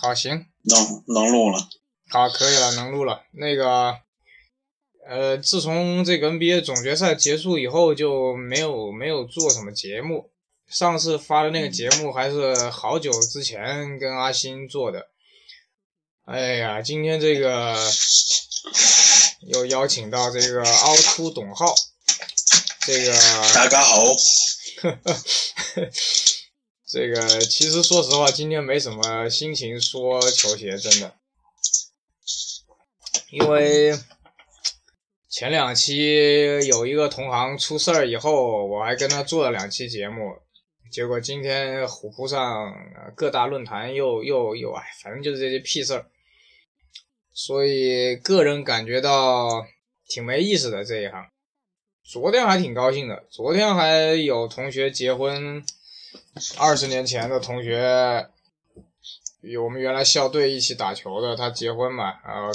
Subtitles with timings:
[0.00, 1.68] 好，行，能能录了。
[2.08, 3.24] 好，可以了，能录了。
[3.32, 3.98] 那个，
[5.08, 10.30] 呃，自从这个 NBA 总决赛结束以后，就没有没有做什么节目。
[10.68, 15.08] 上次发的那个节目还是好久之前跟阿星做的。
[16.26, 17.76] 哎呀，今天这个
[19.48, 21.74] 又邀请到这个凹凸董浩，
[22.86, 23.12] 这个
[23.54, 24.04] 大家好，
[26.88, 31.14] 这个其实说实话，今天没什么心情说球鞋，真的，
[33.30, 33.92] 因为
[35.28, 40.38] 前两期有一个同行出事儿以后，我还跟他做了两期节目，
[40.90, 42.74] 结果今天虎扑上
[43.14, 46.06] 各大论坛又又又哎，反正就是这些屁事儿。
[47.34, 49.66] 所以个人感觉到
[50.06, 51.26] 挺没意思的这一行。
[52.02, 55.62] 昨天还挺高兴的，昨天还有同学结婚，
[56.56, 58.28] 二十年前的同学，
[59.62, 62.50] 我们原来校队一起打球的，他结婚嘛，然后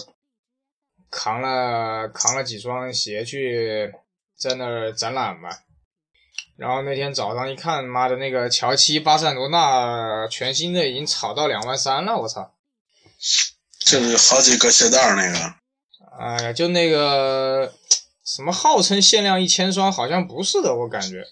[1.09, 3.93] 扛了扛了几双鞋去
[4.35, 5.49] 在那儿展览嘛。
[6.55, 12.53] 然后那天早上一看，妈的那个乔七巴塞罗那全新的已经炒到两万三了，我操！
[13.79, 15.55] 就是好几个鞋带那个，
[16.19, 17.73] 哎呀，就那个
[18.23, 21.25] 什么号称限量一千双，好像不是的，我感觉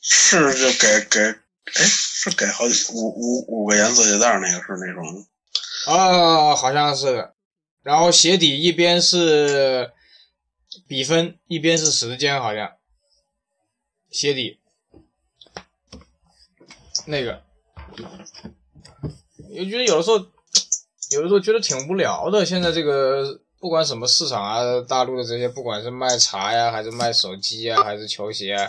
[0.00, 5.26] 是就给给，哎，是给好几五五五个颜色鞋带那个是那种，
[5.86, 7.32] 啊，好像是。
[7.82, 9.92] 然后鞋底一边是
[10.86, 12.72] 比分，一边是时间，好像
[14.10, 14.58] 鞋底
[17.06, 17.42] 那个，
[19.58, 20.26] 我觉得有的时候。
[21.12, 22.44] 有的时候觉得挺无聊的。
[22.44, 28.66] 现在这个不管什么市场啊，大陆的这些，不管是卖茶呀，还是卖手机啊，还是球鞋，啊，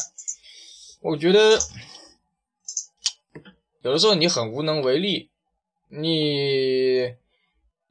[1.00, 1.59] 我觉得
[3.81, 5.30] 有的时候你很无能为力。
[5.90, 7.16] 你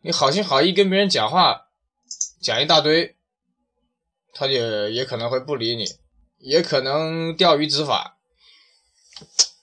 [0.03, 1.69] 你好心好意跟别人讲话，
[2.43, 3.17] 讲一大堆，
[4.35, 5.87] 他也也可能会不理你，
[6.39, 8.19] 也可能钓鱼执法，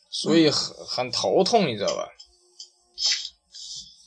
[0.10, 2.10] 所以很很头痛，你知道吧？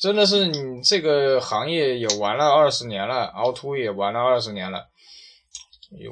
[0.01, 4.89] 真的是你这个行业也玩了二十年了，凹凸也玩了二十年了。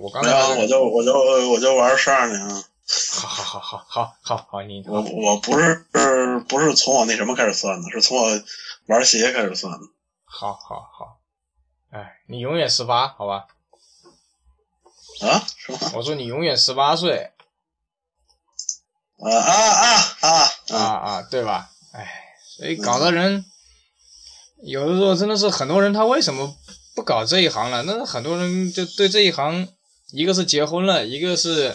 [0.00, 1.12] 我刚才我就我就
[1.50, 2.62] 我就玩十二年了。
[2.86, 5.86] 好好好好好好好，你我我不是
[6.48, 8.42] 不是从我那什么开始算的，是从我
[8.86, 9.86] 玩鞋开始算的。
[10.24, 11.20] 好好好，
[11.90, 13.46] 哎，你永远十八，好吧？
[15.22, 15.46] 啊？
[15.56, 15.78] 什么？
[15.94, 17.30] 我说你永远十八岁。
[19.16, 21.22] 啊啊啊啊啊啊！
[21.30, 21.70] 对吧？
[21.92, 22.06] 哎，
[22.56, 23.44] 所以搞得人。
[24.62, 26.54] 有的时候真的是很多人，他为什么
[26.94, 27.82] 不搞这一行了？
[27.84, 29.68] 那很多人就对这一行，
[30.12, 31.74] 一个是结婚了，一个是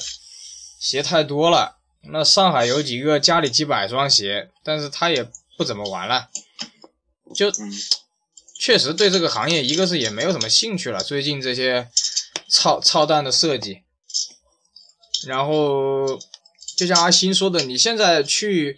[0.79, 1.75] 鞋太多了。
[2.11, 6.29] 那上海有几个家里几百双鞋，但是他也不怎么玩了，
[7.35, 7.51] 就
[8.57, 11.03] 确实对这个行业，一个是也没有什么兴趣了。
[11.03, 11.89] 最近这些
[12.49, 13.83] 操操蛋的设计，
[15.27, 16.17] 然后
[16.77, 18.77] 就像阿星说的，你现在去，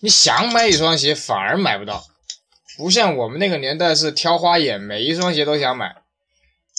[0.00, 2.04] 你想买一双鞋反而买不到。
[2.76, 6.02] 不像我们那个年代是挑花眼，每一双鞋都想买。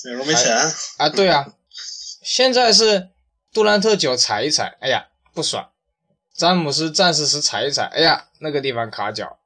[0.04, 0.54] 那时候没钱
[0.98, 1.54] 啊，对啊。
[2.22, 3.10] 现在是
[3.56, 5.70] 杜兰特脚踩一踩，哎呀不爽；
[6.34, 9.38] 詹姆斯战士时踩一踩，哎呀那个地方卡脚；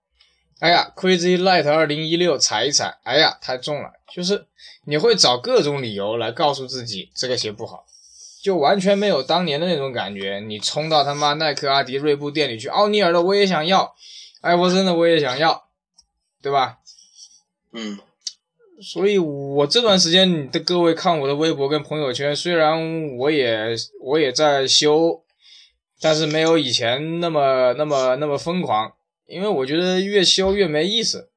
[0.59, 3.93] 哎呀 Crazy Light 二零一六踩一踩，哎呀太重了。
[4.11, 4.47] 就是
[4.85, 7.85] 你会找各种理由来告诉自己这个鞋不好，
[8.41, 10.39] 就完全没有当年的那种感觉。
[10.39, 13.95] 你冲到他妈耐克、阿迪、锐步店里去，奥尼尔的我也想要，
[14.41, 15.69] 艾弗森的我也想要。
[16.41, 16.79] 对吧？
[17.73, 17.99] 嗯，
[18.81, 25.23] 所以我这段时间，的各位看我的微博跟朋友圈，虽然我也我也在修，
[25.99, 28.93] 但是没有以前那么那么那么疯狂，
[29.27, 31.29] 因为我觉得越修越没意思，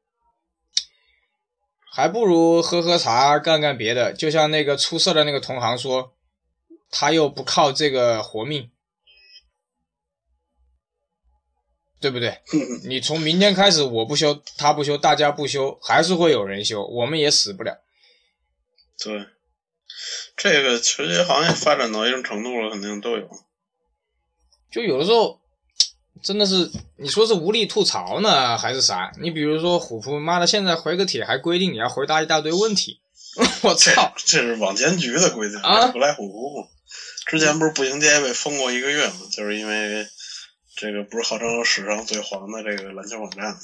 [1.93, 4.13] 还不如喝喝茶，干干别的。
[4.13, 6.13] 就像那个出事的那个同行说，
[6.91, 8.71] 他又不靠这个活命。
[12.03, 12.37] 对不对？
[12.85, 17.79] 你从明天开始，我不休，他不休，大家不休，还是会有人休，我们也死不了。
[18.99, 19.25] 对，
[20.37, 23.31] 这个其实行业发展到一定程度了，肯定都有。
[24.69, 25.41] 就有的时候，
[26.25, 29.13] 真的是你说是无力吐槽呢，还是啥？
[29.21, 33.01] 你比如说虎扑，妈的，现在回个帖还规定你要回答一大堆问题，
[33.63, 34.13] 我操！
[34.17, 36.67] 这是网监局的规定啊，不来虎扑。
[37.27, 39.15] 之前不是步行街被封过一个月吗？
[39.31, 40.09] 就是因为。
[40.77, 43.59] 这个不是号称史上最黄的这个篮球网站吗？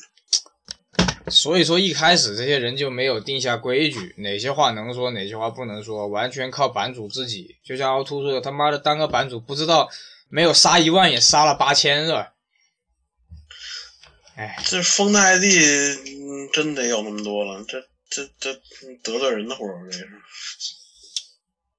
[1.30, 7.56] 所以说一开始这些人就没有定下规矩，哪些话能说，哪些话不能说，完全靠版主自己。
[7.62, 9.90] 就像凹凸说的，他妈的当个版主不知道
[10.28, 12.32] 没有杀一万也杀了八千是吧？
[14.36, 18.54] 哎，这封的 ID 真得有那么多了，这这这
[19.02, 20.08] 得罪人的活儿，这是。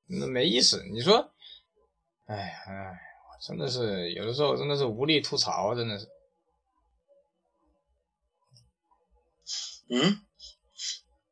[0.07, 0.83] 那没意思。
[0.91, 1.31] 你说，
[2.27, 2.35] 哎
[2.67, 2.99] 哎，
[3.41, 6.07] 真的是有的时候真的是无力吐槽，真的是。
[9.91, 10.21] 嗯，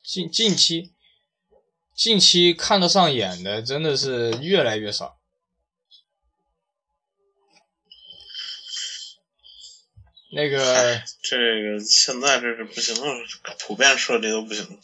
[0.03, 0.95] 近近期
[1.93, 5.19] 近期看得上眼的真的是越来越少。
[10.31, 13.25] 那个这个现在这是不行了，
[13.59, 14.79] 普遍设计都不行了，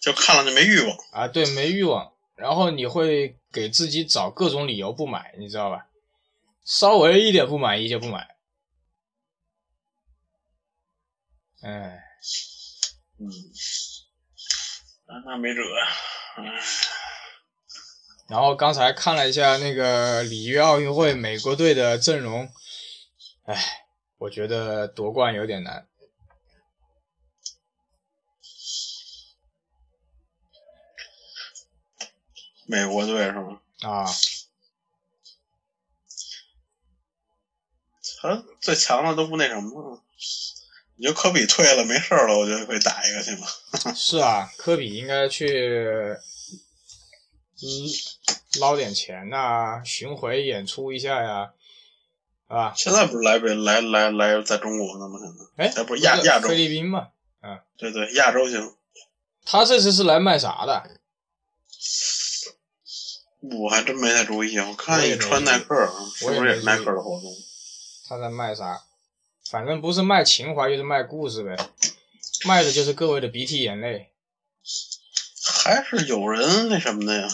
[0.00, 2.12] 就看了就没欲望啊，对，没欲望。
[2.34, 5.86] 然后你会给自己找各种理由不买，你知道吧？
[6.64, 8.36] 稍微一点不满意就不买。
[11.62, 12.02] 哎，
[13.18, 13.28] 嗯，
[15.06, 15.60] 那那没辙。
[18.28, 22.52] 然后刚才看了一下那个里约奥运会美国队的阵容，
[23.44, 23.86] 哎。
[24.20, 25.88] 我觉得夺冠有点难。
[32.66, 33.62] 美国队是吗？
[33.80, 34.04] 啊。
[38.20, 40.00] 他最强的都不那什么吗？
[40.96, 43.46] 你就科比退了没事了，我觉得可以打一个去嘛？
[43.96, 46.16] 是啊，科比应该去
[48.60, 51.52] 捞点钱呐，巡回演出一下呀。
[52.48, 55.18] 啊，现在不是来北来来来在中国呢吗？
[55.56, 57.08] 现在哎，不是亚亚洲菲律宾嘛？
[57.42, 58.74] 嗯，对对，亚洲行。
[59.46, 60.90] 他这次是来卖啥的？
[63.40, 65.74] 我还真没太注意，我看也穿耐克，
[66.16, 67.32] 是不是也耐克的活动？
[68.10, 68.82] 他在卖啥？
[69.48, 71.56] 反正不是卖情怀就是卖故事呗，
[72.44, 74.10] 卖的就是各位的鼻涕眼泪。
[75.62, 77.28] 还是有人那什么的呀？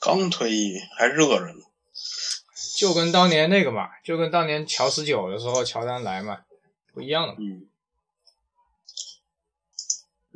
[0.00, 1.60] 刚退役还热着呢。
[2.76, 6.40] 就跟当年那个嘛，就跟当年乔十九的时候，乔丹来嘛，
[6.92, 7.34] 不一样的。
[7.38, 7.68] 嗯，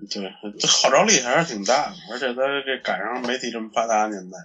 [0.09, 4.39] 对，这号召力还是挺大的，而且他这赶上媒体这么发达的年代，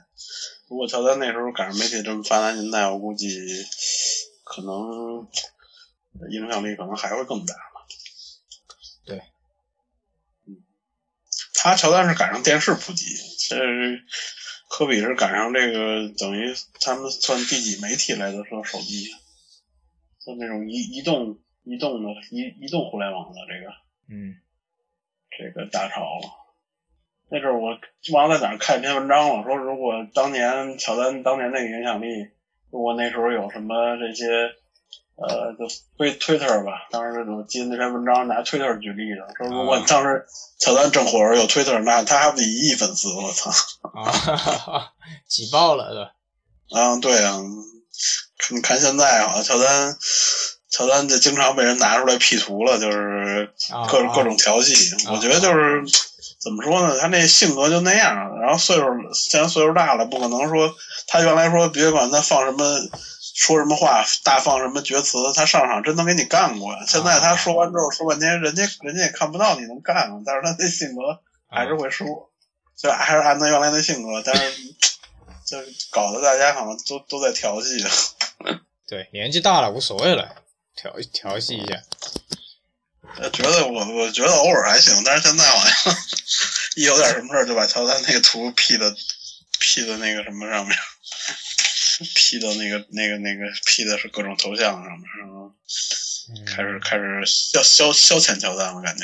[0.67, 3.27] 如果乔丹那时候赶上媒体这么发达年代，我估计
[4.49, 5.27] 可能
[6.31, 7.85] 影响力可能还会更大吧。
[9.05, 9.17] 对，
[10.45, 10.63] 嗯，
[11.55, 13.05] 他乔丹是赶上电视普及，
[13.49, 13.55] 这。
[14.69, 18.43] 科比是赶上这个，等于他们算第几媒体来的？
[18.43, 19.05] 说手机，
[20.19, 23.71] 就那种移移动、移动的移移动互联网的这个，
[24.09, 24.35] 嗯，
[25.31, 26.29] 这个大潮了。
[27.31, 27.79] 那阵儿我
[28.11, 32.29] 忘了在哪儿看一篇文章了，说如果当年乔丹当年那个影响力，
[32.71, 34.25] 如果那时候有什么这些。
[35.19, 35.65] 呃，就
[35.97, 36.73] 推推特吧。
[36.91, 40.23] 当时我记得那篇文章拿推特举例的，说如果当时
[40.59, 43.07] 乔丹正火有推特，那他还不得一亿粉丝？
[43.11, 43.49] 我操！
[43.95, 44.93] 啊，
[45.27, 45.95] 挤爆了是
[46.75, 46.79] 吧？
[46.79, 47.39] 啊，对啊。
[48.51, 49.97] 你看现在啊，乔丹，
[50.69, 53.51] 乔丹就经常被人拿出来 P 图了，就是
[53.89, 54.75] 各种各种调戏。
[55.11, 55.81] 我觉得就是
[56.39, 56.99] 怎么说呢？
[56.99, 58.39] 他那性格就那样。
[58.39, 60.75] 然后岁数现在岁数大了，不可能说
[61.07, 62.63] 他原来说别管他放什么。
[63.39, 66.79] 说什么话大放什么厥词，他上场真能给你干过呀！
[66.87, 72.03] 现在他说完之后说半天，人家人家也看不到你能干，但是他那性格还是会输，
[72.75, 74.51] 就还是按他原来的性格，但是
[75.45, 75.57] 就
[75.91, 77.77] 搞得大家好像都都在调戏。
[78.89, 80.37] 对，年纪大了无所谓了，
[80.75, 81.75] 调调戏一下。
[83.15, 85.95] 呃觉得我我觉得偶尔还行，但是现在好像
[86.75, 88.95] 一有点什么事儿就把乔丹那个图 P 的
[89.59, 90.77] P 的那个什么上面。
[92.13, 95.51] P 到那个、那个、那个 P 的是各种头像上面，然后
[96.45, 99.03] 开始开始消消消遣乔丹，我感觉。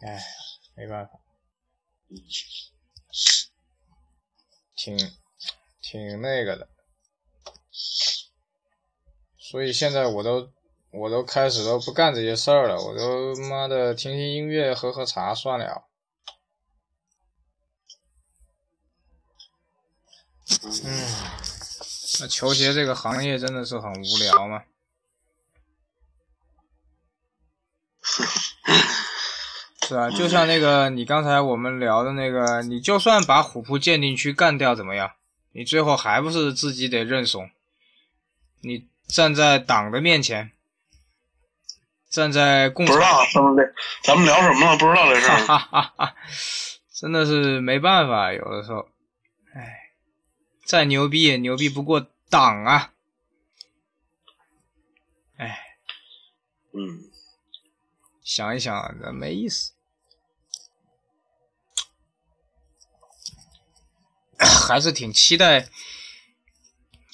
[0.00, 0.24] 哎，
[0.74, 1.10] 没办法，
[4.74, 4.96] 挺
[5.82, 6.70] 挺那个的，
[9.38, 10.54] 所以现在我都
[10.90, 15.84] 我都开始都不干这些事儿了，我都妈的听听音乐、喝喝茶算了。
[20.62, 21.06] 嗯，
[22.20, 24.62] 那球鞋这个行业真的是很无聊吗？
[29.88, 35.12] 是啊，就像那个你刚才我们聊的那个，你就算把虎扑鉴定区干掉怎么样？
[35.52, 37.50] 你最后还不是自己得认怂？
[38.62, 40.52] 你站在党的面前，
[42.08, 44.76] 站在共不知道什么的，咱们聊什么了？
[44.78, 46.14] 不知道这事儿，
[46.94, 48.88] 真的是没办法，有的时候，
[49.54, 49.82] 哎。
[50.64, 52.92] 再牛逼也牛逼不过党啊！
[55.36, 55.60] 哎，
[56.72, 57.08] 嗯，
[58.24, 59.74] 想一想，这没意思，
[64.66, 65.68] 还是挺期待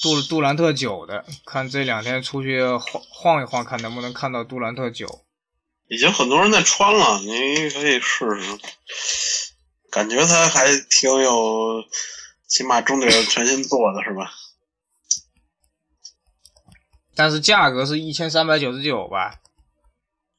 [0.02, 5.25] 杜杜兰特九的，看这两天出去晃晃一晃，看能不能看到杜兰特九。
[5.88, 8.59] 已经很多人在穿了，你可以试试。
[9.90, 11.85] 感觉他还挺有，
[12.49, 14.32] 起码中底全新做的是吧？
[17.14, 19.38] 但是价格是一千三百九十九吧？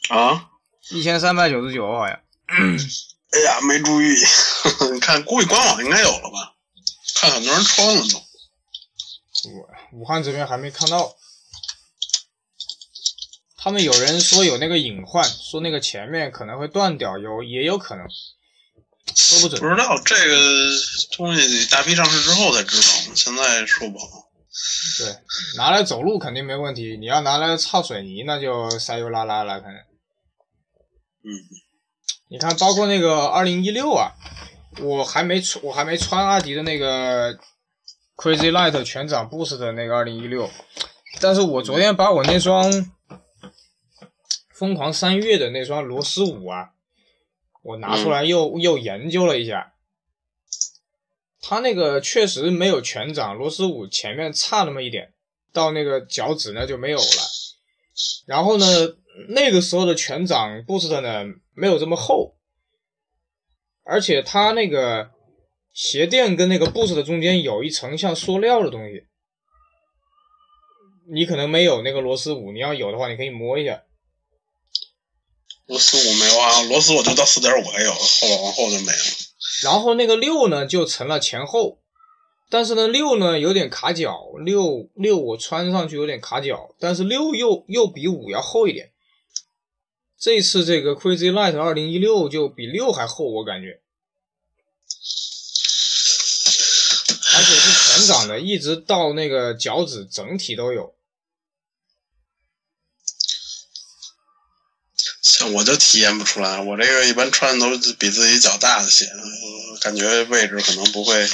[0.10, 0.50] 啊？
[0.90, 2.20] 一千三百九十九好像。
[2.48, 4.14] 哎呀，没注意，
[4.92, 6.56] 你看，估计官网应该有了吧？
[7.16, 8.33] 看很多人穿了都。
[9.50, 11.16] 武武汉这边还没看到。
[13.58, 18.06] 他们有人说有那个隐患，说那个前面可能会断掉，有也有可能，
[19.16, 19.62] 说不准。
[19.62, 20.36] 不知道这个
[21.14, 24.06] 东西大批上市之后才知道，现在说不好。
[25.00, 25.16] 对，
[25.58, 29.76] 拿来走路肯定没问题，你要拿来擦水泥，那就塞油拉拉了，可能。
[29.76, 31.32] 嗯。
[32.30, 34.12] 你看，包括那个二零一六啊，
[34.82, 37.40] 我还没穿，我还没穿阿迪的那个
[38.16, 40.50] Crazy Light 全掌 Boost 的那个二零一六，
[41.20, 42.92] 但是我昨天把我那双
[44.52, 46.70] 疯狂三月的那双螺丝五啊，
[47.62, 49.74] 我拿出来又又研究了一下，
[51.42, 55.14] 它那个确实没有全掌螺丝五前面差那么一点，
[55.52, 57.06] 到那个脚趾呢就没有了，
[58.26, 58.66] 然后呢，
[59.30, 61.34] 那个时候的全掌 Boost 呢。
[61.56, 62.36] 没有这么厚，
[63.84, 65.12] 而且它那个
[65.74, 69.08] 鞋垫跟那个 boost 的中间有一层像塑料的东西，
[71.12, 73.84] 你可能没有那个螺丝五，你要有的话，你可以摸一下。
[75.66, 79.00] 螺丝五没有啊，螺丝我就到四点五还有，后来往后就没了。
[79.64, 81.80] 然后那个六呢，就成了前后，
[82.50, 88.92] 但是呢，六呢有点卡脚，六六我穿上去有点卡脚，但是六又又比五要厚一点。
[90.18, 93.82] 这次这个 Crazy Light 二零一六就比六还厚，我感觉，
[97.36, 100.94] 而且是全掌的，一直到那个脚趾整体都有。
[105.22, 109.06] 像我就体验不出来，我这个一般穿的都是比自己脚大的鞋，
[109.82, 111.28] 感觉位置可能不会。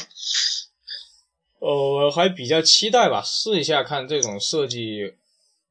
[1.60, 5.16] 呃，还比较期待吧，试一下看这种设计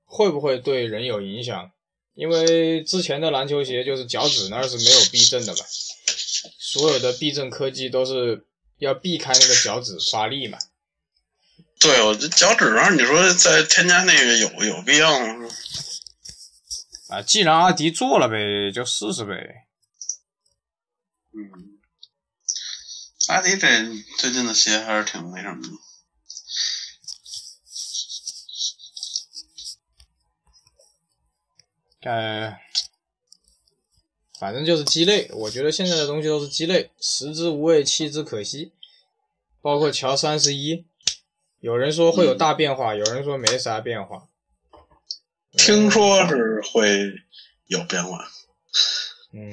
[0.05, 1.71] 会不会对人有影响。
[2.15, 5.65] 因为之前的篮球鞋就是脚趾那儿是没有避震的吧，
[6.59, 8.45] 所有的避震科技都是
[8.79, 10.59] 要避开那个脚趾发力嘛。
[11.79, 15.49] 对，我这脚趾上你说再添加那个有有必要吗？
[17.09, 19.67] 啊，既然阿迪做了呗，就试试呗。
[21.33, 21.79] 嗯，
[23.29, 23.69] 阿迪这
[24.19, 25.69] 最近的鞋还是挺那什么的。
[32.01, 32.59] 呃，
[34.39, 35.29] 反正就是鸡肋。
[35.33, 38.73] 我觉得现在的东西都是鸡肋，食之无味，弃之可惜。
[39.61, 40.85] 包括乔三十一，
[41.61, 44.29] 有人说会有大变化，有人说没啥变化。
[45.53, 47.13] 听说是会
[47.67, 48.31] 有变化，
[49.33, 49.53] 嗯，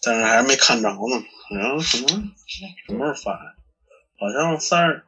[0.00, 0.96] 但是还没看着呢。
[1.50, 3.56] 然后什么什么时候发？
[4.18, 5.04] 好像三十，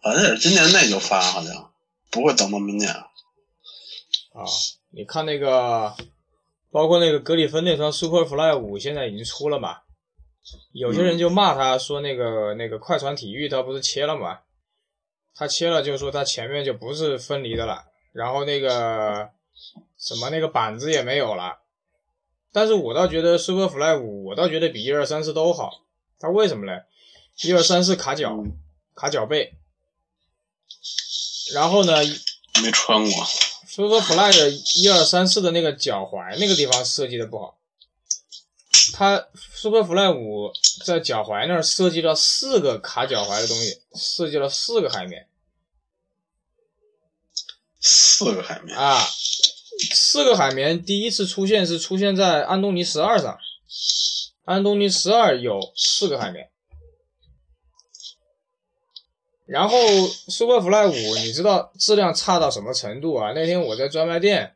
[0.00, 1.72] 好像也是今年内就发，好像
[2.10, 2.90] 不会等到明年。
[2.90, 3.06] 啊。
[4.90, 5.94] 你看那个，
[6.70, 9.78] 包括那个格里芬那双 Superfly 五，现在已经出了嘛？
[10.72, 14.40] 有些人就骂他说那个那个快船体育他不是切了嘛？
[15.34, 19.30] 他切了就说他前面就不是分离的了，然后那个
[19.98, 21.58] 什么那个板子也没有了。
[22.52, 25.84] 但是我倒觉得 Superfly 五，我倒觉得比一二三四都好。
[26.18, 26.82] 它为什么呢？
[27.42, 28.44] 一二三四卡脚，
[28.94, 29.54] 卡脚背。
[31.52, 31.94] 然后呢？
[32.62, 33.10] 没穿过。
[33.80, 37.56] 所以说，Fly 的一二三四的那个脚踝那个地方设计的不好。
[38.92, 40.52] 它 Superfly 五
[40.84, 45.26] 在脚踝那儿设计了四个卡脚踝的东西，设计了四个海绵。
[47.80, 49.00] 四个海绵啊！
[49.94, 53.38] 四个海绵第一次出现是出现在安东尼十二上，
[54.44, 56.50] 安东尼十二有四个海绵。
[59.50, 59.76] 然后
[60.28, 63.32] Superfly 五，你知道质量差到什么程度啊？
[63.34, 64.54] 那天我在专卖店，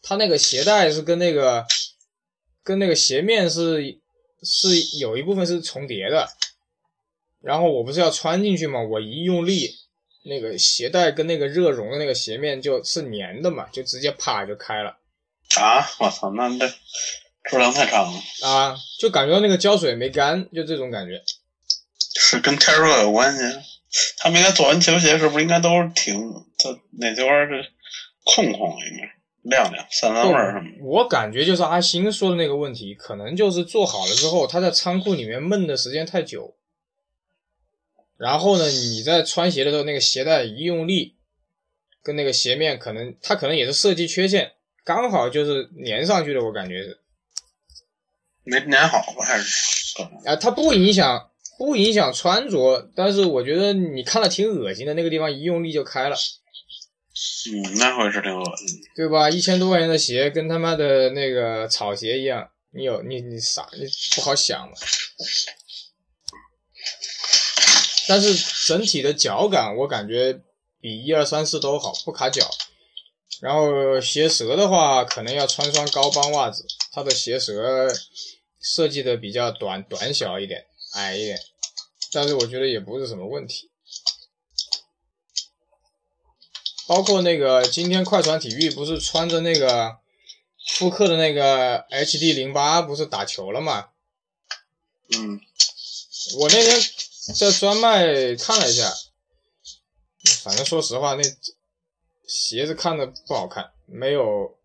[0.00, 1.66] 它那个鞋带是跟那个
[2.62, 3.98] 跟那个鞋面是
[4.42, 6.26] 是有一部分是重叠的。
[7.42, 9.70] 然后我不是要穿进去嘛，我一用力，
[10.22, 14.96] 那个鞋带跟那个热熔的那个鞋面就是粘的嘛，就直接啪就开了。
[15.58, 15.86] 啊！
[15.98, 16.66] 我操，那这
[17.50, 18.10] 质量太差了
[18.48, 18.74] 啊！
[18.98, 21.22] 就感觉到那个胶水没干，就这种感觉。
[22.16, 23.42] 是跟天热有关系？
[24.18, 26.14] 他们应该做完球鞋，是不是应该都是挺
[26.56, 27.70] 这那这玩意儿是
[28.24, 30.86] 空空应该亮亮散散味儿什么？
[30.86, 36.56] 我感觉就是阿星说的那个问题，可能就是做好了之后，他在仓库里面闷的时间太久。
[38.16, 41.16] 然后呢，你在穿鞋的时候，那个鞋带一用力，
[42.02, 44.52] 跟那个鞋面可能它可能也是设计缺陷，
[44.84, 46.98] 刚好就是粘上去的，我感觉是。
[48.44, 49.24] 没粘好吧？
[49.24, 50.02] 还是？
[50.26, 56.16] 啊，它不影响，不影响穿着，但是我觉得你看了挺恶心的，那个地方一用力就开了。
[56.16, 59.30] 嗯，那会是挺恶心，对吧？
[59.30, 64.74] 一千多块钱的鞋，跟他妈的那个草鞋一样，你有你你傻，你不好想嘛。
[68.08, 68.34] 但是
[68.66, 70.40] 整体的脚感，我感觉
[70.80, 72.50] 比一二三四都好，不卡脚。
[73.40, 77.88] 然后鞋舌的话，可能要穿双高帮袜子，它的鞋舌
[78.60, 81.38] 设计的比较短短小一点，矮一点，
[82.12, 83.70] 但是我觉得也不是什么问题。
[86.86, 89.98] 包括那个今天快船体育不是穿着那个
[90.76, 93.88] 复刻的那个 HD 零八不是打球了吗？
[95.16, 95.40] 嗯，
[96.38, 96.78] 我那天
[97.34, 98.92] 在专卖看了一下，
[100.42, 101.22] 反正说实话，那
[102.26, 104.58] 鞋子看着不好看，没有，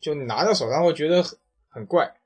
[0.00, 2.17] 就你拿在手上会觉得很很怪。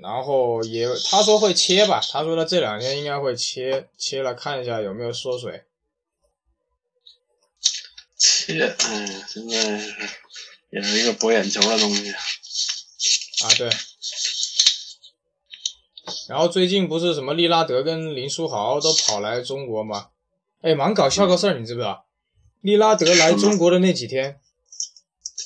[0.00, 5.64] 然后也他说会切吧，他说他这两天应该会切切了看一下有没有缩水。
[8.18, 9.80] 切，哎，现在
[10.70, 13.54] 也是一个博眼球的东西啊。
[13.56, 13.70] 对。
[16.28, 20.08] 然后最近不是什么利拉德跟林书豪都跑来中国吗？
[20.62, 22.06] 哎，蛮搞笑个事儿，你知不知道？
[22.60, 24.40] 利拉德来中国的那几天，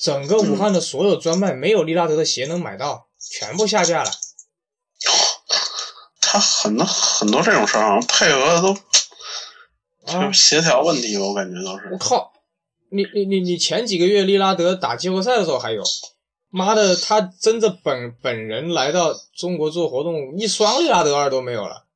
[0.00, 4.11] 整个武汉的所有专卖没有利拉德的鞋能买到，全部下架了。
[6.30, 8.75] 他很多很多这种事儿，好像配合的都
[10.06, 11.88] 就是协调问题，我感觉都是。
[11.90, 12.35] 我靠！
[12.90, 15.82] 你你你你前几个月利拉德打季后赛的时候还有，
[16.50, 21.87] 妈的，他真的本本人来到中国做活动，一双利拉德二都没有了，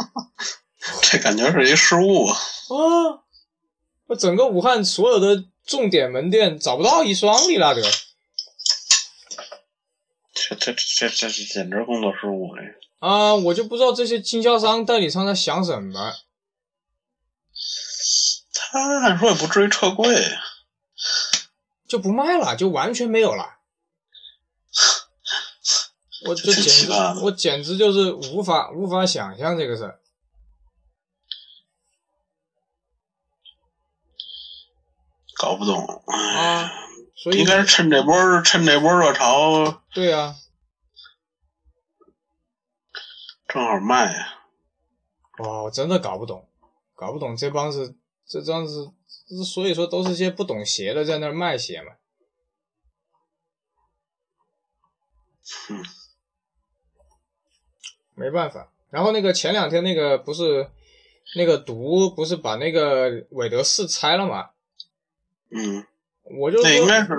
[1.00, 2.36] 这感觉是一失误啊！
[2.36, 3.24] 啊，
[4.08, 7.80] 我整个武汉所有的重点门店找不到一双利拉德，
[10.34, 12.62] 这这这这这简直工作失误嘞！
[13.04, 16.14] 啊，我就不知道这些经销商代理商在想什么。
[18.54, 20.38] 他按说也不至于撤柜，
[21.86, 23.58] 就不卖了，就完全没有了。
[26.26, 26.90] 我这简直，
[27.24, 30.00] 我简直就是无法无法想象这个事儿。
[35.36, 36.72] 搞不懂啊！
[37.22, 39.82] 所以应该是趁这波趁这波热潮。
[39.92, 40.34] 对呀，
[43.54, 44.40] 正好卖呀。
[45.38, 46.48] 哇，我真的搞不懂，
[46.96, 47.94] 搞不懂这帮子。
[48.26, 48.90] 这帮子，
[49.44, 51.92] 所以说都是些不懂鞋的在那儿卖鞋嘛。
[58.14, 58.72] 没办法。
[58.90, 60.68] 然后那个前两天那个不是
[61.36, 64.50] 那个毒不是把那个韦德士拆了吗？
[65.50, 65.86] 嗯。
[66.24, 67.12] 我就那应该是，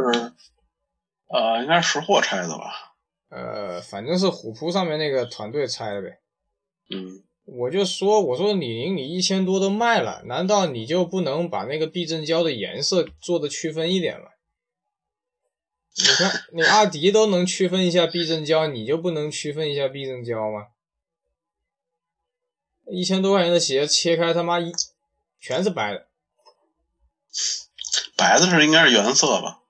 [1.28, 2.98] 呃，应该是识货拆的吧？
[3.30, 6.20] 呃，反正是虎扑上面那个团队拆的呗。
[6.90, 7.24] 嗯。
[7.46, 14.30] 我就说，我说李宁，你一千多都卖了，难道你就不能把那个避震胶的颜色做的区分一点吗？
[15.96, 20.70] 你看，你阿迪都能区分一下避震胶，你就不能区分一下避震胶吗？
[22.92, 24.72] 一千多块钱的鞋切开他妈一
[25.40, 26.08] 全是白的，
[28.18, 29.62] 白的是应该是原色吧？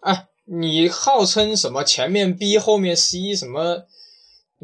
[0.00, 3.86] 哎，你号称什么前面 B 后面 C 什么？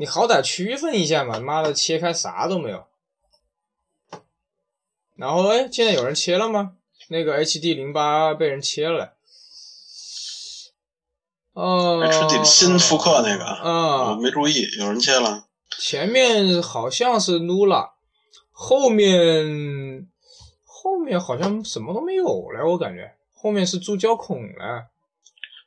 [0.00, 1.38] 你好歹区分一下嘛！
[1.40, 2.86] 妈的，切开啥都没有。
[5.14, 6.72] 然后哎，现在有人切了吗？
[7.08, 9.12] 那个 HD 零八被人切了。
[11.52, 15.44] 哦，HD 新复刻那个，啊，我没注意，有人切了。
[15.78, 17.90] 前面好像是 Nula，
[18.52, 20.08] 后面
[20.64, 24.86] 后面好像什么都没有了，我感觉后面是注胶孔了。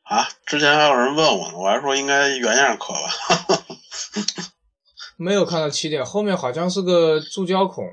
[0.01, 3.65] 啊，之前还有人问我呢，我还说应该原样刻吧。
[5.17, 7.87] 没有看到起点，后面好像是个注胶孔，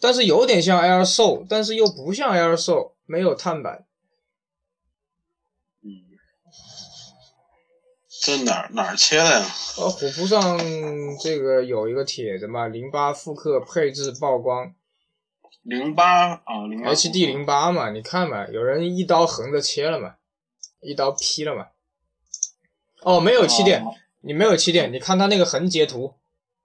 [0.00, 3.84] 但是有点像 Air Soul，但是又不像 Air Soul，没有碳板。
[5.82, 5.88] 嗯，
[8.22, 9.46] 这哪哪切的呀？
[9.78, 10.58] 呃，虎扑上
[11.22, 14.74] 这个有一个帖子嘛，零八复刻配置曝光。
[15.62, 20.14] 零八啊，零 HD 零八嘛，你看嘛，有人一刀横着切了嘛，
[20.80, 21.66] 一刀劈了嘛。
[23.02, 23.84] 哦，没有气垫。
[24.20, 26.14] 你没有起点，你看他那个横截图，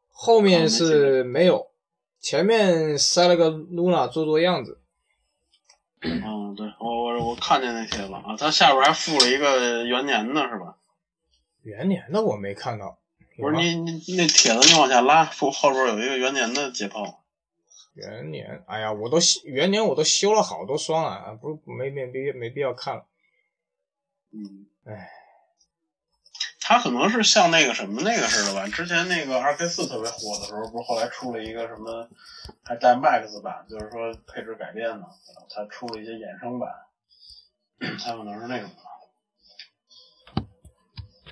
[0.10, 1.72] 后面是没有，
[2.20, 4.82] 前面塞了个露娜做做样子。
[6.02, 10.78] 嗯，对我我我看见那帖子啊，他下边还附了一个元年的是吧？
[11.63, 13.00] 元年的我没看到，
[13.38, 17.15] 不是你你那帖子你往下拉，后后边有一个元年的解剖。
[17.96, 23.06] 元年，哎呀，我都元年我都修了好多双啊，不没没没没必要看了。
[24.32, 25.10] 嗯，哎，
[26.67, 28.67] 他可能是像那个什么那个似的吧？
[28.67, 32.10] 之前那个二 K 四特别火的时候，不是后来出了一个什么
[32.63, 35.06] 还带 Max 版，就是说配置改变了，
[35.47, 36.69] 才出了一些衍生版，
[38.04, 38.69] 他可能是那种。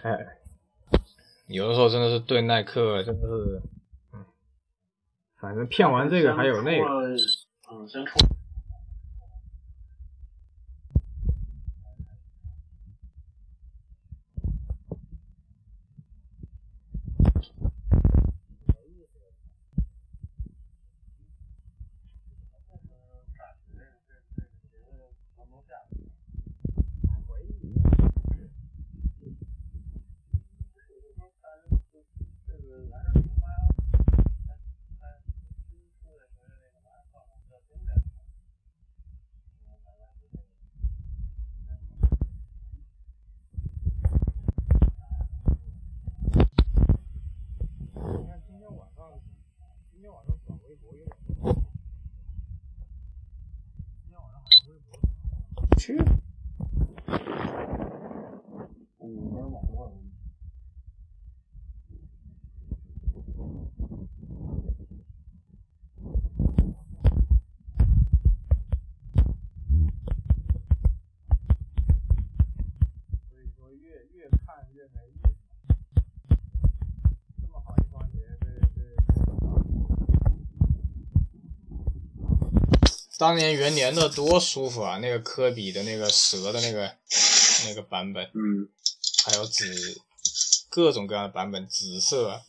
[0.04, 0.38] 哎。
[1.48, 3.62] 有的时候真的是对耐克真的是，
[4.14, 4.26] 嗯，
[5.42, 6.86] 反正骗完这个还有那个，
[7.70, 8.18] 嗯，先出。
[55.84, 56.23] True.
[83.24, 84.98] 当年元年的多舒服啊！
[84.98, 86.94] 那个科比的那个蛇的那个
[87.66, 88.68] 那个版本，嗯，
[89.26, 90.02] 还有紫
[90.70, 92.42] 各种各样的版本，紫色、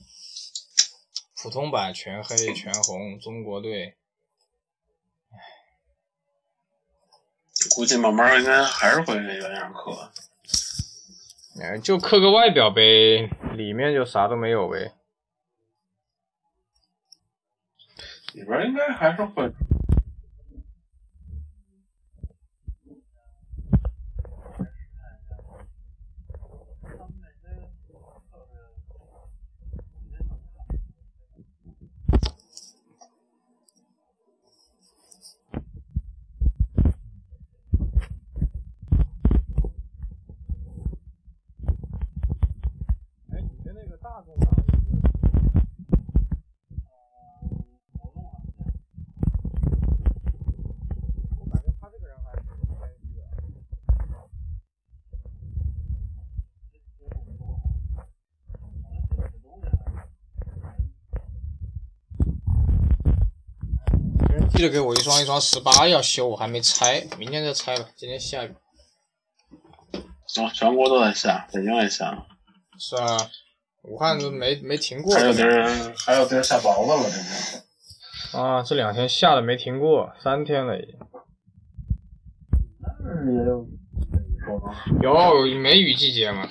[1.41, 3.95] 普通版、全黑、全红，中国队，
[5.31, 5.39] 唉，
[7.77, 10.11] 估计慢慢应该还是会那样刻，
[11.63, 14.93] 哎，就刻个外表呗，里面就啥都没有呗，
[18.33, 19.53] 里边应该还是会。
[64.55, 67.89] 记得给我一双一双十八要修，我还没拆，明天再拆吧。
[67.97, 68.55] 今天下雨。
[70.37, 72.25] 啊，全国都在下，北京也下。
[72.79, 73.19] 是啊，
[73.83, 75.13] 武汉都没没停过。
[75.13, 76.93] 还有地儿，还有地儿下雹子
[78.39, 78.41] 了。
[78.41, 80.95] 啊，这两天下的没停过，三天了已经。
[83.03, 83.67] 那也有
[85.03, 86.49] 有梅雨季节嘛。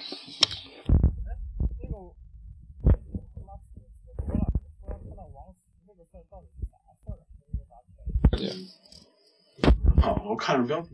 [10.01, 10.89] 好，我看着标题。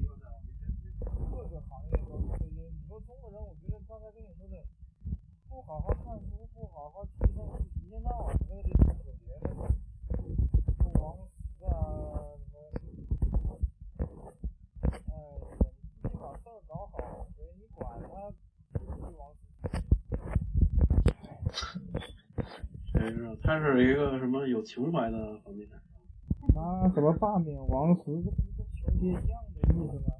[1.31, 2.61] 各个行业都是这些。
[2.69, 4.63] 你说中国人，我觉得刚才跟你说的，
[5.49, 8.93] 不好好看书，不好好提升自己，一天到晚的得扯
[9.25, 9.47] 别的，
[10.77, 11.73] 不王石啊
[12.37, 12.53] 什
[13.41, 13.59] 么，
[15.07, 15.11] 哎，
[16.03, 18.07] 你把事儿搞好，所以你管他
[18.73, 18.79] 不
[19.17, 19.39] 王石。
[22.91, 25.81] 谁知道他是一个什么有情怀的房地产？
[26.59, 28.01] 啊，什么罢免王石？
[28.05, 30.18] 这不是跟玄阶一样的意思吗？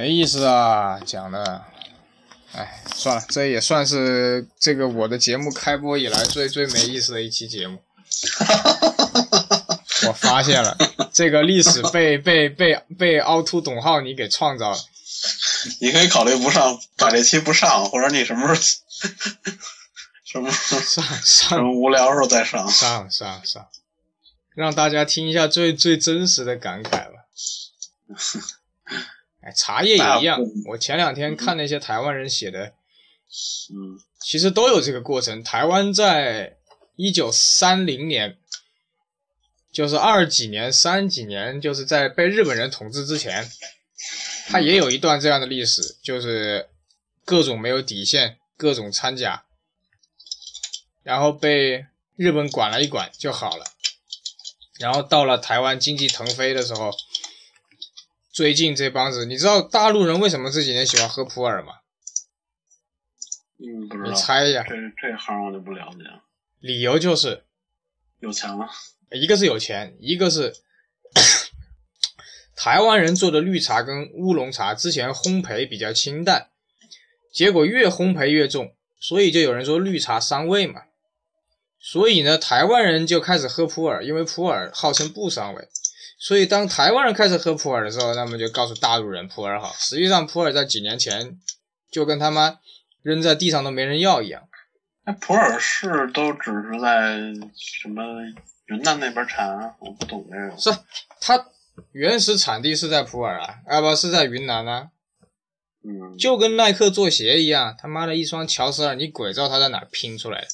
[0.00, 1.62] 没意思啊，讲的，
[2.52, 7.82] 哎，算了，这也算是这个我的节目开播以来最最没意思的一期节目。
[10.08, 10.74] 我发现了，
[11.12, 14.78] 这个历史被被被被凹凸董浩你给创造了。
[15.82, 18.54] 你可以考虑不上，把这期不上，或者你什么时候
[20.24, 22.66] 什么时候上 什上么无聊时候再上。
[22.70, 23.68] 上上上，
[24.54, 27.26] 让大家听一下最最真实的感慨吧。
[29.40, 30.40] 哎，茶叶也一样。
[30.66, 35.42] 我前两天看那些台湾人写的，嗯其实都有这个过程。
[35.42, 36.56] 台湾在
[36.96, 38.36] 一九三零年，
[39.72, 43.50] 就是二几年、三几年，就是在被日本人统治之前，
[44.48, 46.68] 它也有一段这样的历史，就是
[47.24, 49.44] 各种没有底线，各种掺假，
[51.02, 53.64] 然后被日本管了一管就好了。
[54.78, 56.90] 然后到了台湾经济腾飞的时候，
[58.32, 61.74] 最近这帮子，你知道大陆人为什么这几年喜欢喝普洱吗？
[63.58, 64.14] 嗯，不知你。
[64.14, 66.22] 猜一下，这这行我就不了解了。
[66.60, 67.44] 理由就是
[68.20, 68.68] 有钱了，
[69.10, 70.54] 一个是有钱，一个是
[72.54, 76.50] 台湾人做的绿茶跟乌龙茶之前烘焙比较清淡，
[77.32, 80.82] 结果越烘焙越重，所以就有人说绿茶伤胃嘛。
[81.80, 85.68] 所以呢，台湾人就开始喝普洱，因为普洱号称不伤胃。
[86.22, 89.72] 所以当台湾人开始喝普洱的时候，那么就告诉大陆人普洱好。
[89.72, 91.40] 实际上，普洱在几年前
[91.90, 92.58] 就跟他妈
[93.02, 94.42] 扔在地上都没人要一样。
[95.06, 97.16] 那普洱是都只是在
[97.56, 98.04] 什么
[98.66, 100.58] 云南那边产，我不懂这个。
[100.58, 100.78] 是
[101.22, 101.46] 它
[101.92, 104.90] 原始产地是在普洱啊，啊不是在云南啊，
[105.82, 110.48] 嗯，就跟耐克做鞋一样，他妈的一双乔十二，你鬼知道它在哪儿拼出来的，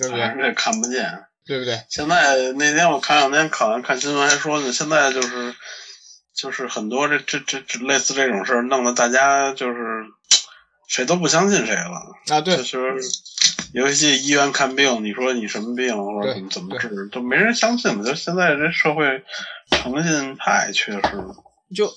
[0.00, 0.22] 对不对？
[0.22, 1.24] 反 正这看不见。
[1.46, 1.80] 对不对？
[1.88, 5.54] 现在那天我看两天看完看新闻还说呢，现在就是
[6.34, 9.78] 就是很多这这这这类似这种事儿，弄得大家就是
[10.88, 12.02] 谁都不相信谁了。
[12.28, 12.96] 啊，对就，是
[13.72, 18.04] 尤其去医院看病，你说你什么病或者怎么怎么治，都没人相信了。
[18.04, 19.22] 就现在这社会
[19.70, 21.36] 诚信太缺失了。
[21.74, 21.92] 就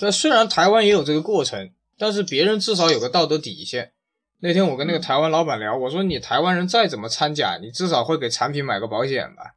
[0.00, 3.90] 但虽然台湾也有这个过程，但是别人至少有个道德底线。
[4.46, 9.54] 那天我跟那个台湾老板聊，我说你台湾人再怎么掺假，你至少会给产品买个保险吧？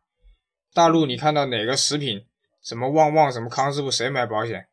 [0.74, 2.26] 大陆你看到哪个食品，
[2.64, 4.70] 什么旺旺，什么康师傅，谁买保险？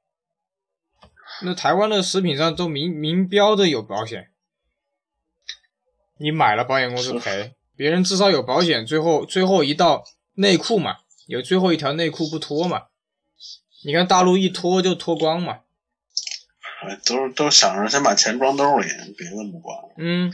[1.43, 4.31] 那台湾的食品上都明明标的有保险，
[6.19, 12.85] 你买了保险公司赔，别人至少有保险，最后最后一道内裤嘛，有最后一条内裤不脱嘛？
[13.85, 15.64] 你看大陆一脱就脱光嘛，哎
[17.05, 19.77] 都是都想着先把钱装兜里，别的不管。
[19.97, 20.33] 嗯，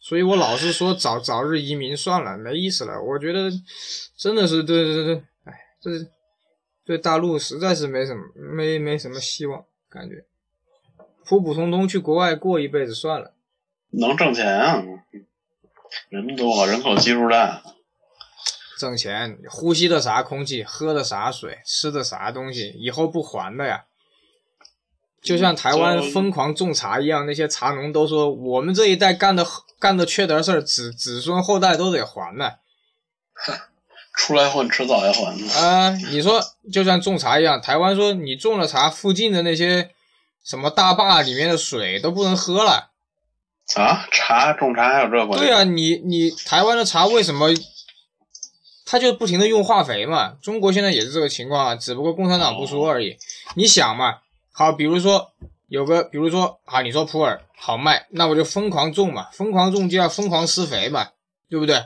[0.00, 3.00] 所以我老是说早早日移民算了，没意思了。
[3.00, 3.50] 我觉得
[4.16, 5.90] 真的是对对对，哎，这
[6.84, 10.24] 对大陆实在是没什么没没什么希望，感觉
[11.24, 13.32] 普普通通去国外过一辈子算了。
[13.90, 14.82] 能挣钱啊，
[16.08, 17.62] 人多，人口基数大。
[18.78, 23.84] 挣钱，呼吸的啥空气，喝的啥水，吃的啥东西，以后不还的呀。
[25.22, 29.46] 就像台湾疯狂种茶一样，那些茶农都说我们这一代干的
[29.78, 32.50] 干的缺德事儿，子子孙后代都得还呢。
[34.14, 35.54] 出来混，迟早要还的。
[35.54, 36.38] 啊、你说
[36.70, 39.90] 就像种茶一样，台湾说你种了茶，附近的那些
[40.44, 42.90] 什么大坝里面的水都不能喝了。
[43.76, 45.46] 啊，茶种茶还有这关系？
[45.46, 47.48] 对啊，你你台湾的茶为什么
[48.84, 50.34] 他就不停的用化肥嘛？
[50.42, 53.16] 中国现在也是这个情况啊，只不过共产党不说而已。
[53.54, 54.16] 你想嘛，
[54.52, 55.32] 好，比如说
[55.68, 61.08] 有个，比如说啊，你说普洱好卖，那我就疯狂种嘛，疯狂种就要疯狂施肥嘛，
[61.48, 61.82] 对不对？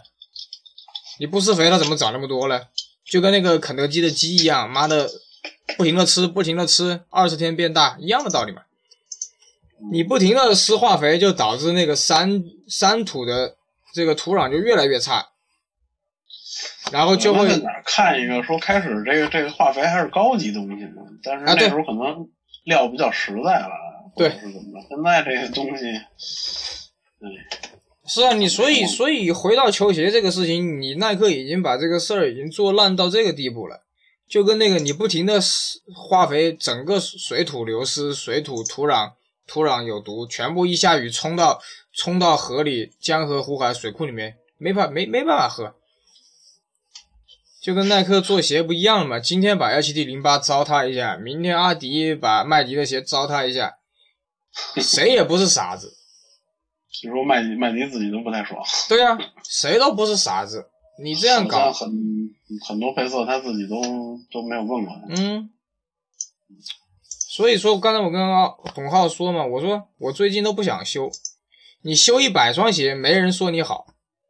[1.18, 2.61] 你不施肥，它怎么长那么多呢？
[3.05, 5.09] 就跟那个肯德基的鸡一样，妈的，
[5.76, 8.62] 不停的吃，不停的吃，二十天变大，一样的道理嘛。
[9.92, 13.57] 你不停的施化肥，就导致那个山山土的
[13.94, 15.29] 这个土壤就越来越差，
[16.90, 22.29] 然后就会在哪看一个说开始这个这个化肥还是高级东西呢，但是那时候可能
[22.66, 23.70] 料比较实在了，
[24.16, 24.87] 对是怎么着？
[24.88, 25.85] 现在这个东西，
[28.05, 33.83] 是啊，你所以所以回到球鞋这个事情，你耐克已经把这个事儿已经做烂到这个地步了，
[34.29, 35.40] 就跟那个你不停的
[35.94, 39.12] 化肥，整个水土流失，水土土壤
[39.46, 41.61] 土壤有毒，全部一下雨冲到
[41.92, 45.74] 冲到河里、江河湖海水库里面，没法没没办法喝。
[47.66, 53.79] 就跟耐克做鞋不一样了嘛，今天把 HT 零八糟蹋一下，明天阿迪把麦迪的鞋糟蹋一下，
[54.76, 55.96] 谁也不是傻子。
[56.88, 60.68] 据说麦迪麦迪自己都不太爽，对呀、谁都不是傻子。
[61.02, 61.90] 你这样搞很
[62.68, 63.83] 很多配色他自己都
[64.31, 64.94] 都没有问过。
[65.09, 65.50] 嗯，
[67.09, 68.20] 所以说刚才我跟
[68.76, 71.11] 董浩说嘛，我说我最近都不想修，
[71.83, 73.88] 你修一百双鞋，没人说你好，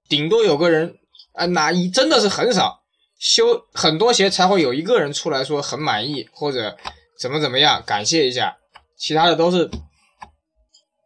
[0.08, 0.96] 顶多有个人
[1.34, 2.84] 啊，哪一真的是很少，
[3.26, 6.76] 修很多鞋才会有一个人出来说很满意或者
[7.18, 8.56] 怎么怎么样，感谢一下，
[8.96, 9.68] 其他的都是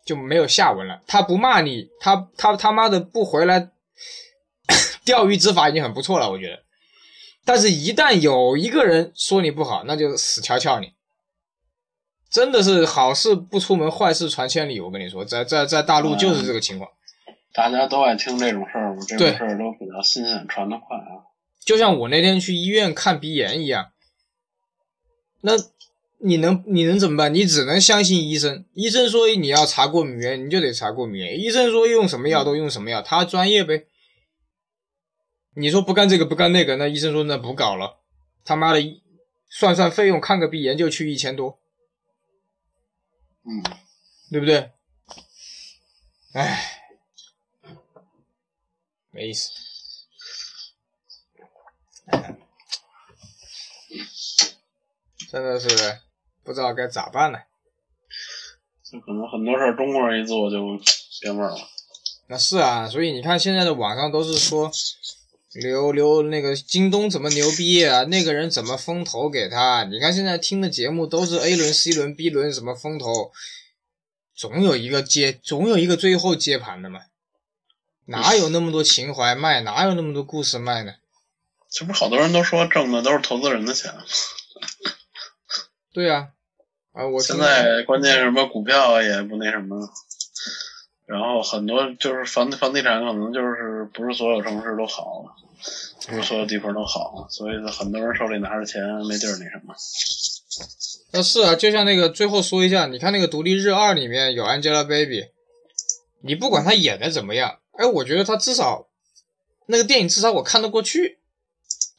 [0.05, 1.01] 就没有下文了。
[1.07, 3.71] 他不骂你，他他他妈的不回来。
[5.03, 6.63] 钓鱼执法已经很不错了，我觉得。
[7.45, 10.93] 但是，一旦有一个人说你不好，那就死翘翘你。
[12.31, 14.79] 真的是好事不出门，坏事传千里。
[14.79, 16.91] 我跟你说，在在在大陆就是这个情况。
[17.55, 21.20] 大家都爱听这种事儿，这种事儿都比较新鲜，传得快啊。
[21.71, 23.93] 就像我那天去医院看鼻炎一样，
[25.43, 25.53] 那
[26.19, 27.33] 你能你能怎么办？
[27.33, 28.65] 你只能相信医生。
[28.75, 31.39] 医生说你要查过敏源，你就得查过敏源。
[31.39, 33.87] 医生说用什么药都用什么药，他专业呗。
[35.55, 38.01] 你说不干这个不干那个，那医生说那不搞了，
[38.45, 39.01] 他妈的，
[39.49, 41.61] 算算费用看个鼻炎就去一千多，
[43.45, 43.63] 嗯，
[44.33, 44.73] 对不对？
[46.33, 46.83] 唉，
[49.13, 49.53] 没意思，
[55.31, 55.69] 真的是
[56.43, 57.39] 不知道该咋办呢。
[58.85, 60.59] 这可能很多事儿中国人一做就
[61.21, 61.59] 变味儿了。
[62.27, 64.71] 那是啊，所以你看现在的网上都是说。
[65.53, 68.05] 刘刘那个京东怎么牛逼啊？
[68.05, 69.83] 那个人怎么风投给他？
[69.83, 73.33] 你看现在听的节目都是 A 轮、C 轮、B 轮什么风投，
[74.33, 77.01] 总有一个接，总有一个最后接盘的嘛。
[78.05, 79.63] 哪有那么多情怀卖？
[79.63, 80.95] 哪有那么多故事卖呢？
[81.71, 83.93] 这不是好多人都说挣的都是投资人的钱。
[85.93, 86.31] 对呀，
[86.93, 89.89] 啊，我现在关键什么股票也不那什么。
[91.07, 95.37] 然后很多就是房房地产可能就是不是所有城市都好，
[96.07, 99.75] 不是所有地方都好，所以很多人手里拿着钱没地儿那什么。
[101.13, 105.31] 那是啊，就像那个最后说一下，你看那个《独立日二》里面有 Angelababy，
[106.23, 108.89] 你不管她演的怎么样，哎，我觉得她至少
[109.67, 111.19] 那个电影至少我看得过去，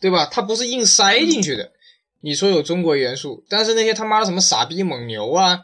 [0.02, 0.28] 对吧？
[0.30, 1.72] 它不是硬塞进去的。
[2.20, 5.62] 你说有中国元素，但是那些他妈的什么傻逼蒙牛啊，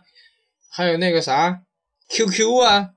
[0.70, 1.60] 还有那个啥
[2.10, 2.92] QQ 啊。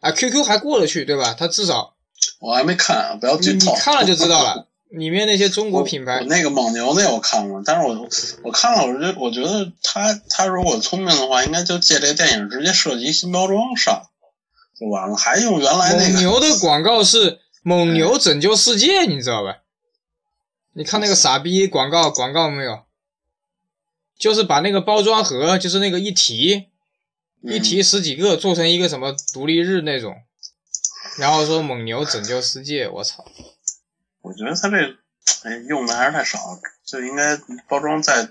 [0.00, 1.34] 啊，QQ 还过得去，对吧？
[1.36, 1.94] 它至少
[2.38, 3.72] 我还没看啊，不要剧透。
[3.72, 6.22] 你看了就知道了， 里面那些中国品牌。
[6.28, 8.08] 那个蒙牛那我看过，但是我
[8.44, 14.02] 我看了，我觉我觉得他他如果聪明的话，应该就借这个电影直接设计新包装上
[14.78, 16.12] 就完了，还用原来那个。
[16.12, 19.56] 蒙牛的广告是蒙牛拯救世界，你知道吧？
[20.76, 22.84] 你看那个傻逼广告广告没有？
[24.18, 26.68] 就是把那个包装盒，就是那个一提。
[27.42, 30.16] 一提十几个做成一个什么独立日那种，
[31.16, 33.24] 然后说蒙牛拯救世界，我操！
[34.20, 34.96] 我觉得他这
[35.44, 36.38] 哎用的还是太少，
[36.84, 38.30] 就应该包装在。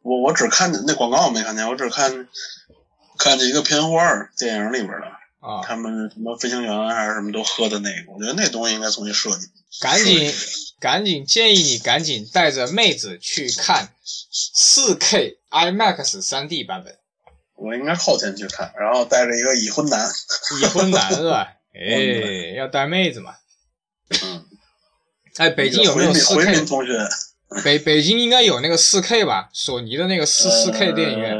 [0.00, 2.28] 我我只看见那广告我没看见，我只看
[3.18, 5.06] 看见一个片花电影里边的
[5.40, 9.48] 啊，他们什么飞行员还是什么都喝的那个，我觉得那东西应该重新设计。
[9.80, 10.32] 赶紧
[10.80, 16.96] 赶紧建议你赶紧带着妹子去看四 K IMAX 3D 版本。
[17.54, 20.08] 我应该后天去看，然后带着一个已婚男，
[20.60, 21.52] 已婚男是吧？
[21.74, 23.36] 哎，要带妹子嘛。
[24.22, 24.46] 嗯。
[25.36, 26.92] 哎，北京有没有四 K 同学？
[27.62, 29.50] 北北京应该有那个四 K 吧？
[29.52, 31.36] 索尼的那个四四 K 电影院。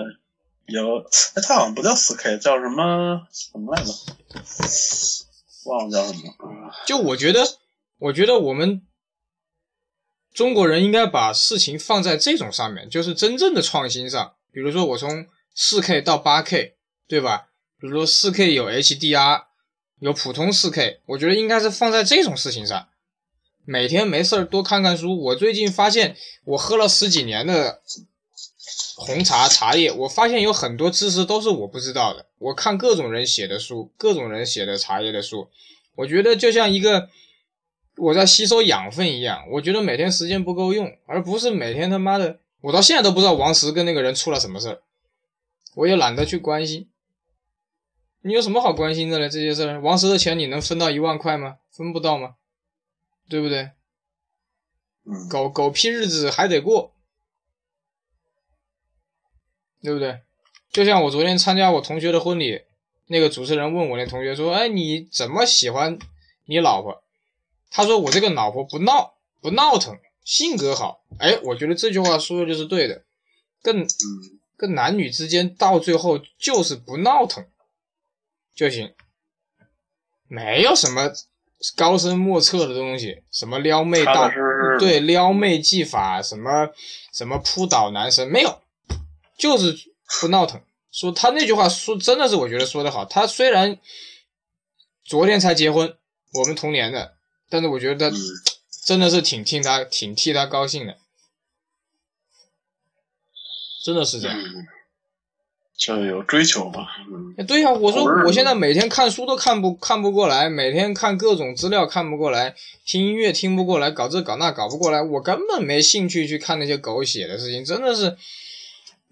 [0.66, 0.98] 有，
[1.34, 3.92] 哎，它好像不叫四 K，叫什么什么来着？
[5.64, 6.34] 忘了叫什么。
[6.86, 7.44] 就我觉得，
[7.98, 8.82] 我觉得我们
[10.32, 14.34] 中国人应该把事情放在这种上面，就是真正的创新上。
[14.52, 16.74] 比如说，我从四 K 到八 K，
[17.06, 17.48] 对吧？
[17.80, 19.44] 比如说四 K 有 HDR，
[20.00, 22.88] 有普通四 K，我觉得应该是放在这种事情上。
[23.64, 25.20] 每天没事儿多看看书。
[25.20, 27.80] 我最近发现，我喝了十几年的
[28.96, 32.26] 红茶茶叶，我发现有很多知识都是我不知道的。
[32.38, 35.48] 我看各种人写的书，各种人写的茶叶的书，
[35.94, 37.08] 我觉得就像一个
[38.00, 39.44] 我在吸收养分一样。
[39.50, 44.82] 我觉得每天时间不够用，而不是每天他妈的，我到现在都不知道王石跟那个人出了什么事儿。
[45.76, 46.88] 我也懒得去关心，
[48.22, 49.28] 你有什么好关心的呢？
[49.28, 51.58] 这些事儿，王石的钱你能分到一万块吗？
[51.70, 52.36] 分不到吗？
[53.28, 53.70] 对不对？
[55.30, 56.94] 狗狗屁日子还得过，
[59.82, 60.20] 对不对？
[60.72, 62.62] 就像我昨天参加我同学的婚礼，
[63.06, 65.98] 那个主持人问我那同学说：“哎，你怎么喜欢
[66.46, 67.02] 你老婆？”
[67.70, 73.04] 他说：“我这个老婆不闹不闹腾，性格好。”哎，我觉得这句话说的就是对的，
[73.62, 73.86] 更。
[74.56, 77.46] 跟男女之间到最后就是不闹腾
[78.54, 78.92] 就行，
[80.28, 81.10] 没有什么
[81.74, 84.30] 高深莫测的东西，什么撩妹大
[84.78, 86.68] 对撩妹技法，什么
[87.10, 88.60] 什么扑倒男神没有，
[89.38, 89.74] 就是
[90.20, 90.60] 不闹腾。
[90.92, 93.06] 说他那句话说真的是我觉得说的好。
[93.06, 93.78] 他虽然
[95.02, 95.96] 昨天才结婚，
[96.34, 97.14] 我们同年的，
[97.50, 98.10] 但是我觉得
[98.84, 100.96] 真的是挺替他挺替他高兴的，
[103.84, 104.38] 真的是这样。
[105.76, 106.88] 就有追求吧。
[107.48, 118.16] 对呀，我说我现在每天看书都看不看不过来，每天看各种资料看不过来，听音乐听不过来，搞这搞那搞不过来，我根本没兴趣去看那些狗血的事情，真的是。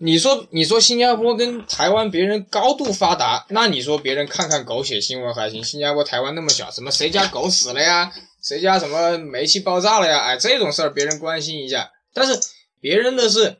[0.01, 5.63] 你说，你说新加坡跟台湾别人高度发达，那你说别人看看狗血新闻还行。
[5.65, 11.91] 新加坡、台湾那么小，什么谁家狗死了呀，谁家什么煤气爆炸了呀，哎，这种事儿别人关心一下。
[12.15, 12.39] 但是
[12.81, 13.57] 别人的是，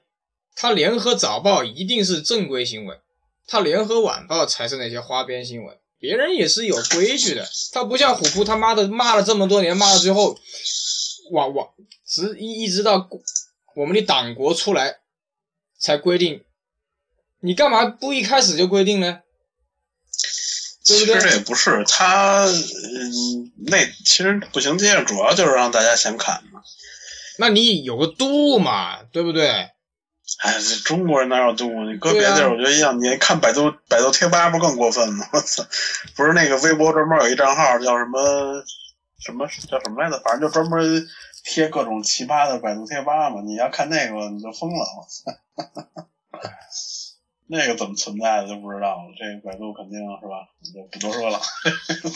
[0.55, 2.97] 他联合早报一定是正规新闻，
[3.49, 5.77] 他联合晚报才是那些花边新闻。
[5.99, 10.39] 别人也是有规矩的，他不像虎扑他妈的骂了这么多年，骂到最后，
[11.33, 11.69] 往往
[12.07, 13.09] 直一一直到
[13.75, 14.99] 我们的党国出来。
[15.79, 16.43] 才规定，
[17.41, 19.21] 你干嘛不一开始就规定呢？
[20.83, 26.63] 其实这也不是他，嗯，那其实步行街主要就是让大家先看嘛。
[27.39, 29.69] 那你有个度嘛，对不对？
[30.41, 31.69] 哎，这中国人哪有度？
[31.85, 32.99] 你搁别地儿我觉得一样。
[33.01, 35.29] 你看百度百度贴吧不更过分吗？
[35.33, 35.65] 我操！
[36.17, 38.65] 不是那个微博专门有一账号叫什么
[39.21, 40.19] 什么叫什么来着？
[40.21, 41.07] 反正就专门
[41.45, 43.41] 贴各种奇葩的百度贴吧嘛。
[43.43, 46.09] 你要看那个你就疯了，我操！
[47.51, 49.05] 那个怎么存在的就不知道了。
[49.17, 50.49] 这个百度肯定是吧？
[50.75, 51.41] 就不多说了。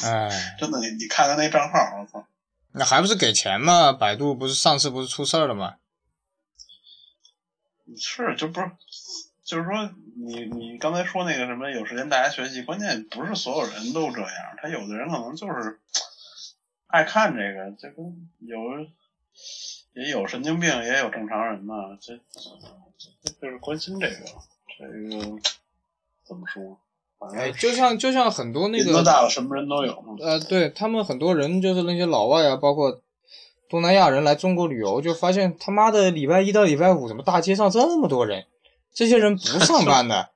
[0.04, 2.26] 哎， 真的，你你看看那账号，我操！
[2.72, 3.92] 那还不是给钱吗？
[3.92, 5.76] 百度不是上次不是出事儿了吗？
[7.96, 8.70] 是，就不是，
[9.44, 14.30] 就是说，你你刚才说那个什么，有时间大家学习，关键不是所有人都这样。
[14.60, 15.80] 他有的人可能就是
[16.86, 18.58] 爱看这个，这跟有
[19.94, 21.74] 也有神经病，也有正常人嘛。
[22.00, 22.18] 这。
[23.40, 24.14] 就是关心这个，
[24.78, 25.40] 这个
[26.24, 26.78] 怎么说？
[27.36, 30.04] 哎，就像就像很多那个，大了什么人都有。
[30.20, 33.00] 呃，对他们很多人就是那些老外啊，包括
[33.68, 38.46] 东南亚人来中国旅游，就发现他妈的礼拜一到礼拜五怎么大街上这么多人？
[38.92, 40.30] 这些人不上班的。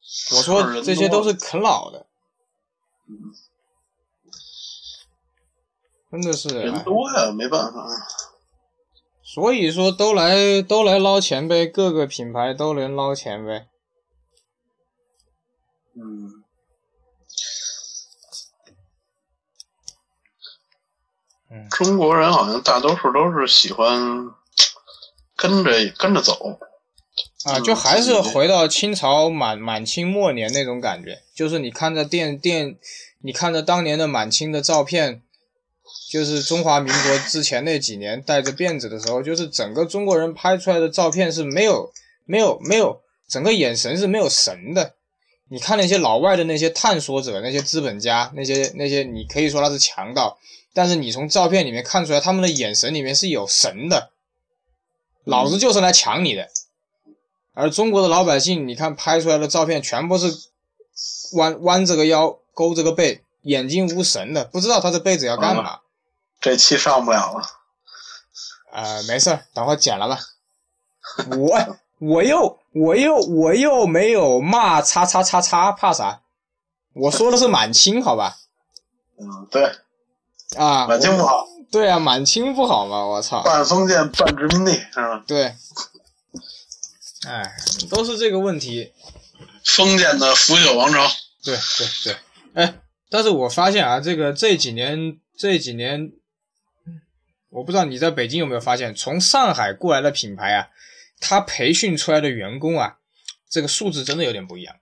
[0.36, 2.06] 我说这些都是啃老的。
[6.10, 7.86] 真的是人多呀，没办法。
[9.32, 13.68] 所以说，都来都来捞钱呗，各个品牌都能捞钱呗。
[15.94, 16.42] 嗯，
[21.70, 24.32] 中国人好像大多数都是喜欢
[25.36, 26.58] 跟着跟着走。
[27.44, 32.76] 啊，就还是回到清朝满满清末年那种感觉，就是你看着电电，
[33.20, 35.22] 你看着当年的满清的照片。
[36.10, 41.92] 就是中华民国之前那几年带着辫子的时候，就是整个中国人拍出来的照片是没有、
[42.24, 44.94] 没有、没有，整个眼神是没有神的。
[45.48, 50.38] 你看那些老外的那些探索者、那些资本家、那些那些，你可以说他是强盗，
[50.72, 54.10] 但是你从照片里面看出来，他们的眼神里面是有神的。
[55.24, 56.48] 老子就是来抢你的。
[57.52, 60.32] 而中国的老百姓，你看拍出来的照片全部是
[61.32, 63.22] 弯弯着个腰、勾着个背。
[63.42, 65.80] 眼睛无神的，不知道他这辈子要干嘛。
[66.40, 67.42] 这期上不了了。
[68.72, 70.18] 啊，没事儿，等会剪了吧。
[71.36, 76.20] 我我又我又我又没有骂叉叉叉叉，怕啥？
[76.92, 78.36] 我说的是满清，好吧？
[79.18, 79.76] 嗯，对。
[80.56, 81.46] 啊，满清不好。
[81.70, 83.42] 对啊，满清不好嘛，我操。
[83.42, 85.22] 半封建半殖民地，是吧？
[85.26, 85.54] 对。
[87.28, 87.56] 哎，
[87.90, 88.92] 都是这个问题。
[89.64, 91.06] 封建的腐朽王朝。
[91.42, 92.16] 对对对，
[92.54, 92.80] 哎。
[93.10, 96.12] 但是我发现啊，这个这几年这几年，
[97.48, 100.68] 我不知道你在北京有没有发现，从上海过来的品牌啊，
[101.18, 102.98] 他培训出来的员工啊，
[103.50, 104.76] 这个素质真的有点不一样。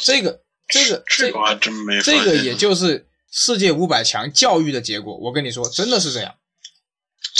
[0.00, 5.16] 这个这个这个还真没这个也就是世界五百强教育的结果。
[5.16, 6.34] 我跟你说，真的是这样。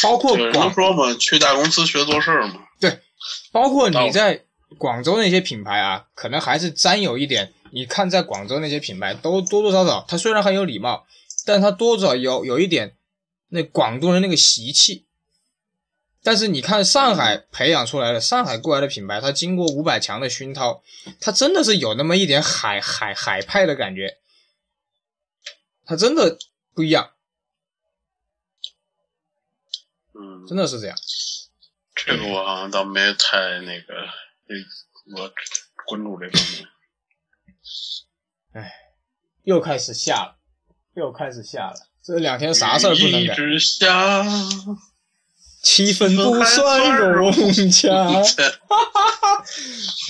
[0.00, 2.68] 包括广说嘛，去大公司学做事嘛。
[2.78, 3.00] 对，
[3.50, 4.44] 包括你在
[4.78, 7.52] 广州那些品牌啊，可能还是沾有一点。
[7.76, 11.06] 你看，在广州那些品牌都多多少少，他虽然很有礼貌，
[11.44, 12.96] 但他多少有有一点
[13.48, 15.04] 那广东人那个习气。
[16.22, 20.82] 但是你看上海培养出来的，上海过来的品牌，它经过五百强的熏陶，
[21.20, 24.16] 它真的是有那么一点海海海派的感觉，
[25.84, 26.38] 它真的
[26.72, 27.10] 不一样。
[30.14, 30.96] 嗯，真的是这样。
[31.94, 33.94] 这个我好像倒没太那个，
[35.14, 35.30] 我
[35.86, 36.66] 关注这方面。
[38.56, 38.72] 哎，
[39.44, 40.36] 又开始下了，
[40.94, 41.74] 又开始下了。
[42.02, 43.36] 这两天啥事儿不能干？
[45.62, 47.30] 七分不算融
[47.70, 47.90] 洽。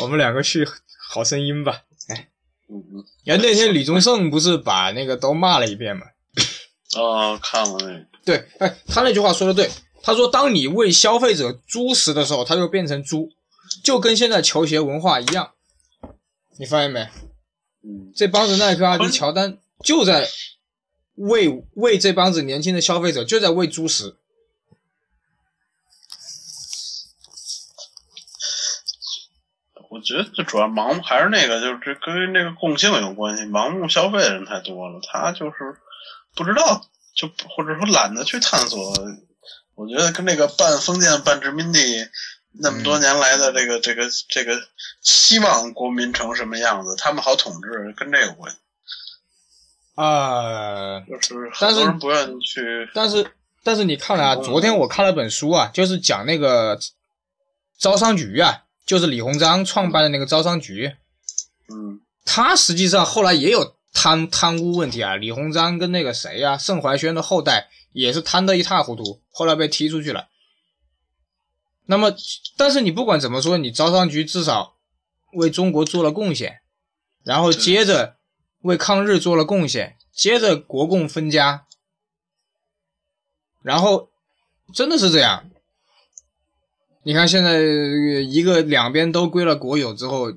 [0.00, 0.68] 我们两个去
[1.08, 1.82] 好声音吧。
[2.08, 2.28] 哎，
[2.68, 3.04] 嗯嗯。
[3.24, 6.06] 然后那天李宗盛不是把那个都骂了一遍吗？
[6.96, 8.06] 哦，看了那个。
[8.24, 9.68] 对，哎，他那句话说的对。
[10.02, 13.28] 他说：“当你为消费者猪食的时候，他就变成猪，
[13.82, 15.50] 就跟现在球鞋文化一样。
[16.58, 17.08] 你发现没？
[17.86, 20.28] 嗯，这帮子耐克、阿迪、乔丹就在
[21.14, 24.16] 喂喂这帮子年轻的消费者，就在喂猪食。
[29.88, 33.44] 我觉得这主要盲目，还是那个，就是这跟那个共性有关系。
[33.44, 35.54] 盲目消费的人太多了，他就是
[36.34, 36.84] 不知道，
[37.14, 38.92] 就或者说懒得去探索。”
[39.76, 41.78] 我觉得跟那个半封建半殖民地
[42.58, 44.60] 那么多年来的这个这个这个
[45.02, 48.58] 希望国民成什么样子，他们好统治，跟这有关系。
[49.94, 52.88] 啊，就是很多人不愿意去。
[52.94, 53.30] 但是
[53.62, 56.78] 但是你看了啊，昨天我看了本书啊，就是讲那个
[57.78, 60.94] 招商局啊，就是李鸿章创办的那个招商局。
[61.68, 62.00] 嗯。
[62.24, 67.68] 他实际上后来也有贪贪污问题啊，李鸿章跟那个谁呀，盛怀轩的后代。
[67.92, 70.28] 也是贪得一塌糊涂，后来被踢出去了。
[71.86, 72.12] 那么，
[72.56, 74.76] 但是你不管怎么说，你招商局至少
[75.32, 76.60] 为中国做了贡献，
[77.22, 78.16] 然后接着
[78.60, 81.66] 为抗日做了贡献，接着国共分家，
[83.62, 84.10] 然后
[84.74, 85.48] 真的是这样。
[87.02, 90.32] 你看现在一个两边都归了国有之后，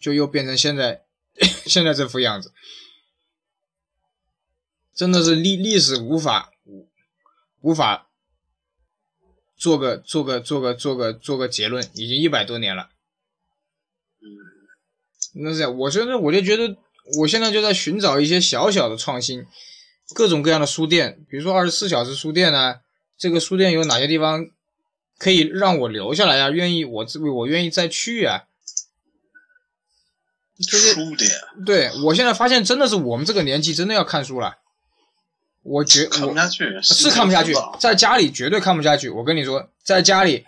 [0.00, 1.02] 就又变成现在
[1.66, 2.52] 现在这副样子，
[4.94, 6.48] 真的是历历史无法。
[7.64, 8.08] 无法
[9.62, 12.88] 做个做个做个做个做个结论，已经一百多年了。
[14.20, 14.26] 嗯，
[15.44, 16.76] 那是我现在我就觉得，
[17.20, 19.46] 我现在就在寻找一些小小的创新，
[20.16, 22.80] 各种各样的书店，比如说二十四小时书店呢，
[23.16, 24.50] 这个书店有哪些地方
[25.16, 26.50] 可以让我留下来呀？
[26.50, 27.06] 愿意我
[27.36, 28.46] 我愿意再去啊？
[30.58, 31.30] 书店，
[31.64, 34.58] 对我现在发现真的是我们这个年纪真的要看书了。
[35.62, 39.08] 我觉看不下去，是看不下去，在家里绝对看不下去。
[39.08, 40.44] 我跟你说，在家里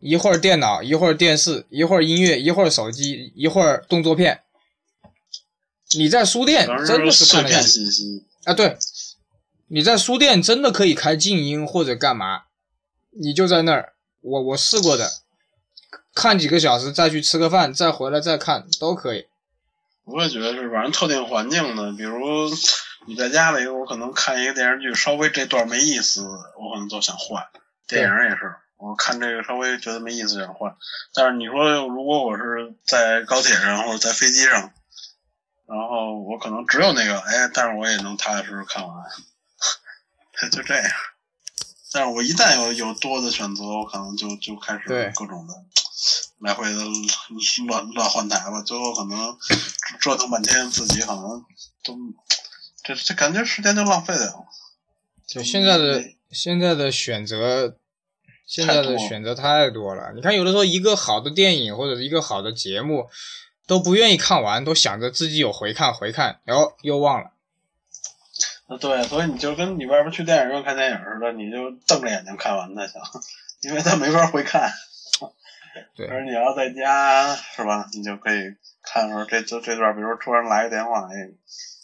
[0.00, 4.42] 一会儿电脑，一会儿电视，一会儿音乐，一会儿手机，一会儿动作片。
[5.96, 7.80] 你在书店真的是看得下去
[8.44, 8.52] 啊？
[8.52, 8.76] 对，
[9.68, 12.42] 你在书店真的可以开静音或者干嘛，
[13.10, 13.94] 你就在那儿。
[14.20, 15.10] 我我试过的，
[16.14, 19.26] 看几个小时，再去吃个饭，再回来再看都可以。
[20.04, 22.50] 我也觉得是，反正特定环境的，比如。
[23.06, 27.46] 你在家里，我可能看一个电视剧，稍微这段没意思，我可能都想换。
[27.86, 30.74] 电影也是，我看这个稍微觉得没意思想换。
[31.12, 34.72] 但是你说，如果我是在高铁上或者在飞机上，
[35.66, 38.96] 然后我可能只有那个，哎，但是我也能踏踏实实看完，
[40.50, 40.90] 就这样。
[41.92, 45.54] 但是我一旦有有多的选择，我可能就就开始各种的
[46.40, 46.80] 来回的
[47.66, 49.36] 乱乱换台吧，最后可能
[50.00, 51.44] 折腾半天，自己可能
[51.82, 51.94] 都。
[52.84, 54.44] 这这感觉时间就浪费了。
[55.26, 57.76] 就现在的现在的选择，
[58.46, 60.12] 现在的选择太多了。
[60.14, 63.08] 你看，有的时候一个好的电影或者一个好的节目，
[63.66, 67.30] 都不愿意看完，都想着自己有回看回看，然后又忘了。
[68.66, 73.00] 啊，对，所以你就跟你外边去电影院看电影似的，你就瞪着眼睛看完才行，
[73.64, 74.70] 因为他没法回看。
[75.96, 76.06] 对。
[76.06, 77.88] 而你要在家是吧？
[77.94, 81.32] 你就可以看说这这这段，比如突然来个电话，哎。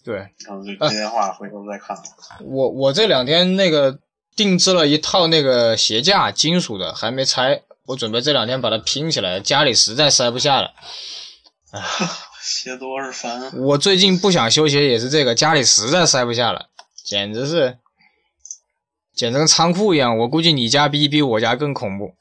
[0.05, 1.97] 对，然后就接电话，回头再看。
[2.45, 3.99] 我我这两天那个
[4.35, 7.63] 定制了一套那个鞋架，金属的，还没拆。
[7.87, 10.71] 我准备这两天把它拼起来，家里实在塞不下了。
[11.73, 11.81] 唉，
[12.41, 13.53] 鞋多是烦。
[13.61, 16.67] 我最近不想修鞋也是这个，家里实在塞不下了，
[17.05, 17.79] 简直是，
[19.15, 20.17] 简直跟仓库一样。
[20.19, 22.15] 我估计你家比比我家更恐怖。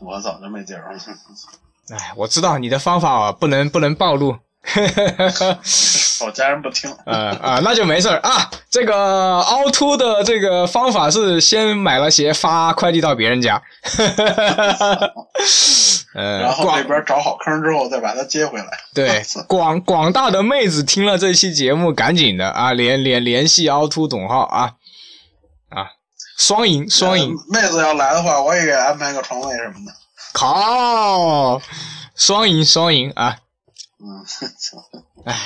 [0.00, 0.98] 我早就没地儿了。
[1.90, 4.36] 哎，我知道你的方法不能不能暴露。
[6.24, 6.90] 我家人不听。
[7.04, 8.50] 啊啊，那就没事儿啊。
[8.70, 13.62] 这个凹凸的这个方法是先买了鞋发快递到别人家，
[16.14, 18.66] 呃，然后那边找好坑之后再把它接回来。
[18.94, 24.72] 对， 广广大的妹子听了这期节目，赶紧的啊，联联联系凹凸董浩啊
[25.70, 25.86] 啊，
[26.38, 27.34] 双赢双赢。
[27.50, 29.92] 妹子要来的话，我也给安排个床位什么的。
[30.38, 31.60] 好，
[32.14, 33.36] 双赢双赢啊。
[34.00, 34.24] 嗯，
[35.26, 35.38] 唉，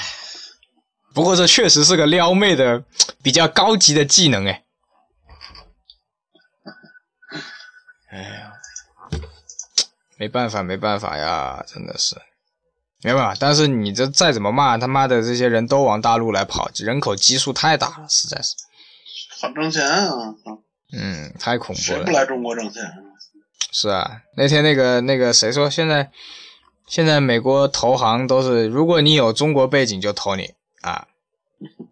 [1.14, 2.84] 不过这确实是个撩妹的
[3.22, 4.62] 比较高级的技能哎。
[8.10, 8.52] 哎呀，
[10.18, 12.14] 没办法，没办法呀，真的是
[13.02, 13.34] 没办法。
[13.40, 18.54] 但是你这再怎么骂，他妈的这些人都往大陆来跑，人口基数太大了，实在是。
[19.40, 20.12] 好挣钱啊！
[20.92, 21.98] 嗯，太恐怖了。
[21.98, 22.82] 谁不来中国挣钱？
[23.72, 26.12] 是啊，那天那个那个谁说，现在
[26.86, 31.06] 现在美国投行都是，如果你有中国背景就投你啊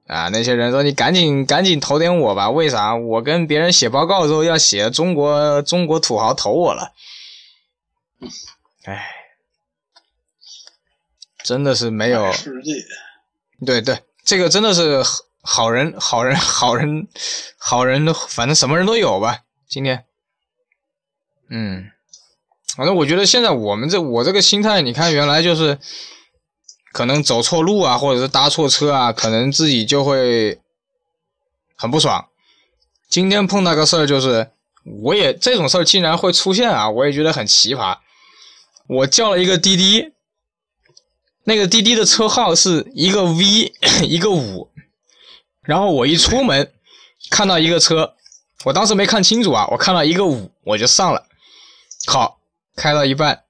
[0.06, 0.28] 啊！
[0.28, 2.96] 那些人说你赶紧赶紧投点我吧，为啥？
[2.96, 6.92] 我跟别人写报告的时候要写中国中国土豪投我了。
[8.84, 9.06] 哎，
[11.44, 12.32] 真的是没有。
[12.32, 12.72] 世界。
[13.64, 15.02] 对对，这个真的是
[15.42, 17.08] 好人好人好人
[17.56, 20.04] 好人反正什么人都有吧，今天。
[21.48, 21.90] 嗯，
[22.80, 25.78] 反正我觉得现在我们这我这个心态，你看原来就是
[26.92, 30.58] 可能走错路啊，或者是搭错车啊，可能自己就会
[31.76, 32.28] 很不爽。
[33.10, 34.50] 今天碰到个事儿，就是
[35.02, 37.98] 我也这种事儿竟然会出现啊，我也觉得很奇葩。
[38.86, 40.12] 我叫了一个滴滴，
[41.44, 43.74] 那个滴滴的车号是一个 V
[44.08, 44.70] 一个五，
[45.60, 46.72] 然后我一出门
[47.28, 48.14] 看到一个车，
[48.64, 51.26] 我当时没看清楚啊，我看到一个五，我就上了。
[52.06, 52.39] 好，
[52.76, 53.44] 开到一半，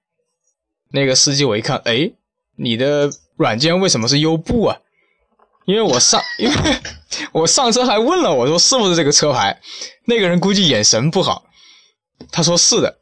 [0.90, 2.12] 那个司机我一看，哎，
[2.56, 4.78] 你的软件为什么是优步啊？
[5.66, 6.54] 因为我上，因为
[7.32, 9.60] 我上车还问了，我说是不是这个车牌？
[10.04, 11.44] 那个人估计眼神不好，
[12.32, 12.98] 他说是的。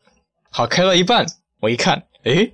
[0.51, 1.27] 好，开到一半，
[1.61, 2.51] 我一看，哎，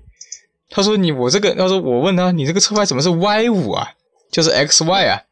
[0.70, 3.92] 他说你我这个，他说我问他，你这个车牌怎么是 Y 五啊？
[4.30, 5.22] 就是 X Y 啊？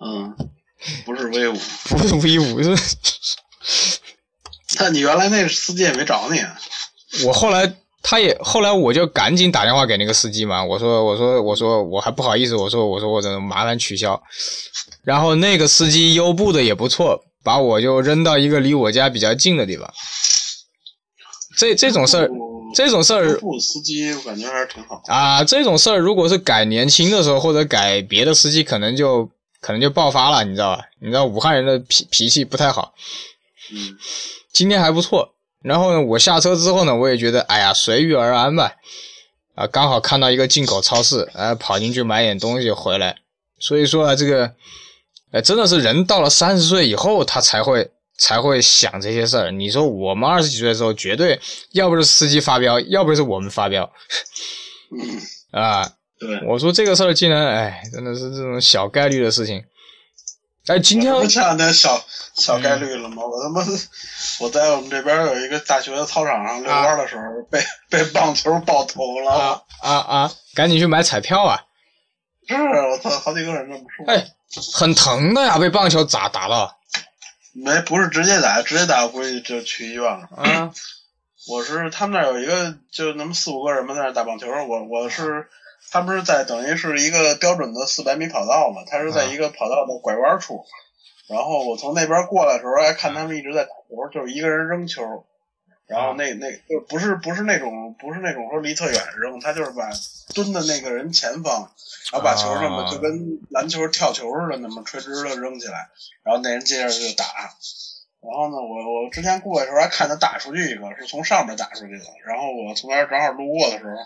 [0.00, 0.36] 嗯，
[1.04, 1.58] 不是 V 五，
[1.88, 3.98] 不是 V 五，是。
[4.80, 6.58] 那你原来那司机也没找你啊？
[7.24, 10.64] 我后来，他也后来，我就赶紧打电话给那个司机嘛。
[10.64, 14.20] 我说，我说，我说，我还不好意思，我说，我说，我这麻烦取消。
[15.04, 19.92] 然后那个司机优步的也不错，把我就扔到一个离我家比较近的地方。
[21.58, 22.30] 这这种事儿，
[22.74, 25.44] 这种事儿，优步司机我感觉还是挺好啊。
[25.44, 29.28] 这种事儿如果是改年轻的时候，或者改别的司机，可能就
[29.60, 30.84] 可能就爆发了，你知道吧？
[31.00, 32.94] 你知道武汉人的脾脾气不太好。
[33.70, 33.96] 嗯，
[34.52, 35.34] 今天还不错。
[35.62, 38.72] 然后呢，我下车之后呢，我也觉得，哎呀，随遇而安吧。
[39.54, 43.16] 啊，刚好看到一个进口超市，哎，跑进去买点东西回来。
[43.58, 44.54] 所以说啊，这个，
[45.30, 49.50] 哎，真的是人到了三十岁以后，他才会才会想这些事儿。
[49.50, 51.38] 你说我们二十几岁的时候，绝对
[51.72, 53.92] 要不是司机发飙，要不是我们发飙。
[55.50, 55.86] 啊，
[56.18, 59.62] 对，我说这个事儿竟然，哎，真的是这种小概率的事情。
[60.68, 62.00] 哎，今天不前两天小
[62.34, 63.24] 小概率了吗？
[63.24, 63.66] 我他妈
[64.38, 67.60] 我在我们这边有一个大学的操场上遛弯的时候，被
[67.90, 69.32] 被棒球爆头了。
[69.32, 70.32] 啊啊啊！
[70.54, 71.64] 赶紧去买彩票啊！
[72.46, 74.06] 是，我操，好几个人这么说。
[74.06, 74.24] 哎，
[74.72, 76.76] 很疼的呀，被棒球砸打了。
[77.52, 80.28] 没，不是直接打，直接打估计就去医院了。
[80.36, 80.72] 啊，
[81.48, 84.46] 我是他们那有一个，就那么四五个人嘛，在那打棒球。
[84.46, 85.48] 我我是。
[85.92, 88.82] 他不是在等于是一个标准的四百米跑道嘛？
[88.86, 90.64] 他是在一个跑道的拐弯处，
[91.28, 95.02] 然后我从那边过来的时候，还看他们一直在打球，就是一个人扔球，
[95.86, 99.90] 然后那那就不是不是那种不是那种说离特远扔，他就是把
[100.34, 101.70] 蹲的那个人前方，
[102.10, 105.90] 然后把球那么就跟篮球跳球似的那么垂直的扔起来，
[106.24, 107.24] 然后那人接着就打，
[108.22, 113.96] 然后呢，我我之前过来的时候还看他打出去一个，是从上面打出去的，然后我从那儿正好路过的时候。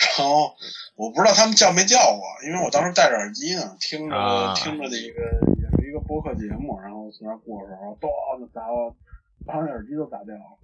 [0.00, 0.54] 然后
[0.96, 5.20] 我不知道他们叫没叫我，因为我当时戴着耳机呢，听着听着的一个
[5.60, 8.96] 也是一个播客节目，然后从那过的时候，咣就砸我，
[9.44, 10.56] 把那耳机都砸掉了，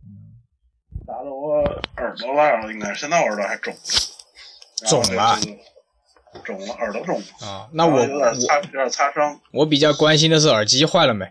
[1.06, 1.58] 砸的我
[1.98, 3.74] 耳朵烂了，应该现在我耳朵还肿，
[4.88, 5.38] 肿了，
[6.42, 9.38] 肿了，耳朵肿了啊，那我有点擦有点擦伤。
[9.52, 11.30] 我比较关心的是耳机坏了没。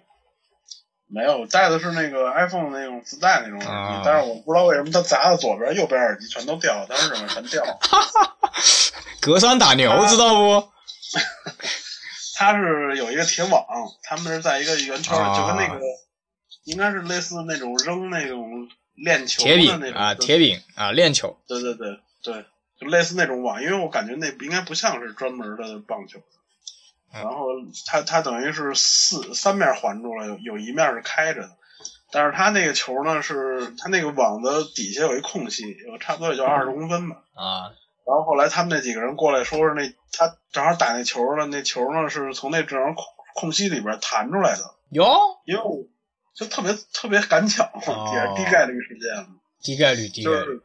[1.08, 7.64] 没有，我戴的是那个 iPhone 那种自带那种耳机，但是我不知道为什么它砸到左边、右边耳机全都掉，当时整个全掉。
[9.22, 10.70] 隔山打牛，知道不？
[12.38, 13.64] 它是有一个铁网，
[14.04, 15.80] 他们是在一个圆圈，就跟那个
[16.66, 21.38] 应该是类似那种扔那种链球的那种啊，铁饼啊，链球。
[21.48, 22.46] 对对对对，
[22.82, 26.20] 就类似那种网，因为我感觉那应该不像是专门的棒球。
[27.16, 27.48] 然后
[27.86, 31.50] 他他等于是四三面环住了，有有一面是开着的，
[32.12, 37.24] 但是他那个球呢是他那个网的底下有一空隙，有差不多也就二十公分吧。
[37.34, 37.72] 啊。
[38.06, 43.04] 然后后来他们那几个人过来说是那他正好打那球了，那球呢是从那正好空
[43.34, 44.76] 空隙里边弹出来的。
[44.92, 45.20] 哟。
[45.46, 45.62] 因为
[46.36, 49.28] 就特别特别赶巧，也是低概率事件。
[49.62, 50.62] 低概率，低概率。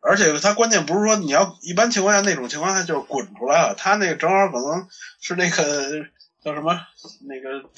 [0.00, 4.86] 而且它关键不是说你要一般情况下那种情况下就是滚出来了，它那个正好可能
[5.20, 6.06] 是那个
[6.44, 6.78] 叫什么
[7.28, 7.68] 那个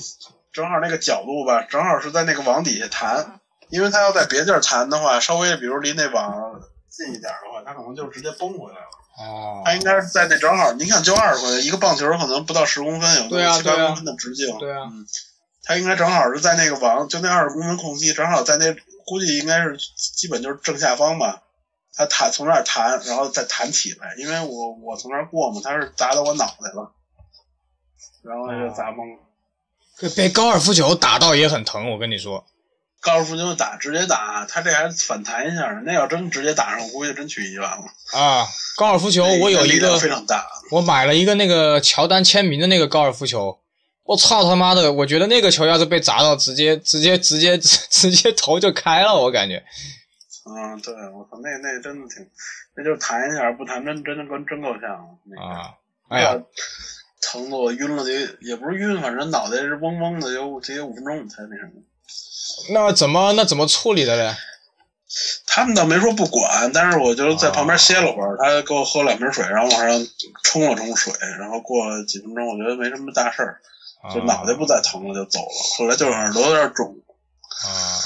[0.53, 3.41] 正好那个角度吧，正好是在那个网底下弹，
[3.71, 9.25] 因为它要在别地儿弹的话，稍微比如离那网近一点的话，它可能就直接崩回来了。
[9.25, 9.63] 哦。
[9.65, 14.59] 它应该是在那正好，你看就二十块钱一个棒球，可能不到十公分，有七八公分的直径。
[14.59, 14.89] 对啊。
[14.91, 15.07] 嗯。
[15.65, 18.75] 他应该正好是在那个网，就那二十公分空隙，正好在那，
[19.07, 21.43] 估计应该是基本就是正下方吧。
[21.95, 26.93] 他弹从那儿弹，然后再弹起来，因为我我从那儿过嘛，他是砸到我脑袋了，
[28.23, 30.11] 然后就砸懵了。
[30.15, 32.45] 被高尔夫球打到也很疼，我跟你说。
[33.01, 35.83] 高尔夫球打直接打，他这还反弹一下呢。
[35.85, 37.85] 那要真直接打上，我估计真去医院了。
[38.13, 43.59] 啊，高尔夫球我有一个非常大，我买了一个那个乔丹签名的那个高尔夫球。
[44.05, 44.91] 我操他妈的！
[44.91, 49.63] 我觉得那个球要是被砸到，直接直接直接直接头就开了，我感觉。
[50.49, 52.29] 嗯，对，我操，那那真的挺，
[52.75, 55.19] 那就是弹一下，不弹真真的跟真够呛。
[55.39, 55.75] 啊，
[56.09, 56.35] 哎呀，
[57.21, 61.83] 疼的我晕了，得也不是晕，反正脑袋是嗡嗡的，有得有五分钟才那什么。
[62.73, 64.35] 那怎么那怎么处理的嘞？
[65.47, 70.07] 他们倒没说不管，但是我就在旁边歇了会儿，他给我喝两瓶水，然后往上
[70.45, 73.61] 冲了冲水，然后过了几分钟，我觉得没什么大事儿，
[74.15, 75.77] 就脑袋不再疼了，就走了。
[75.79, 76.95] 后来就是耳朵有点肿。
[77.65, 77.98] 啊。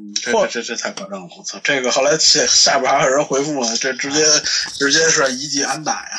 [0.00, 1.28] 嗯，这这这太夸张了！
[1.36, 4.24] 我操，这个后来下下边还有人回复呢，这直接
[4.78, 6.18] 直接是一记安打呀！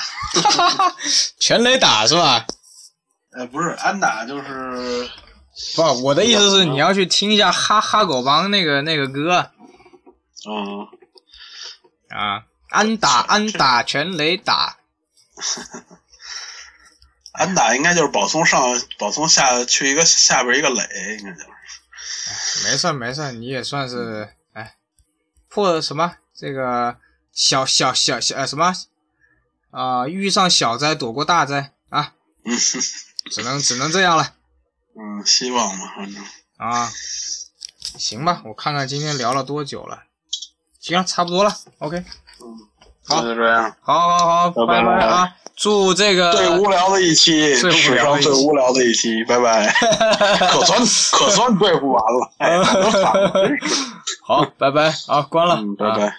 [1.39, 2.45] 全垒打是吧？
[3.32, 5.09] 呃，不是安打就是。
[5.75, 9.49] 不，我的意思是你要去听一下哈哈狗帮那个那个歌。
[10.47, 10.88] 嗯。
[12.09, 14.77] 啊，安打安打全垒打。
[17.34, 20.84] 安打应该就是保送上保送下去一个下边一个垒，
[21.19, 21.47] 应该就是。
[22.63, 24.75] 没事没事，你也算是哎
[25.47, 26.97] 破什么这个
[27.32, 28.73] 小小小小呃什么
[29.71, 32.13] 啊遇上小灾躲过大灾啊。
[33.29, 34.34] 只能只能这样了。
[34.97, 36.23] 嗯，希望吧，反正
[36.57, 36.91] 啊，
[37.97, 40.03] 行吧，我看看今天聊了多久了，
[40.79, 42.67] 行，差不多了，OK，嗯，
[43.05, 49.68] 好，就这样，好，好，好，拜拜啊，祝这个最无聊的一期，史上最无聊的一期，拜拜，
[50.49, 52.32] 可算可算对付完了，
[54.26, 56.16] 好，拜拜，好，关了，拜拜。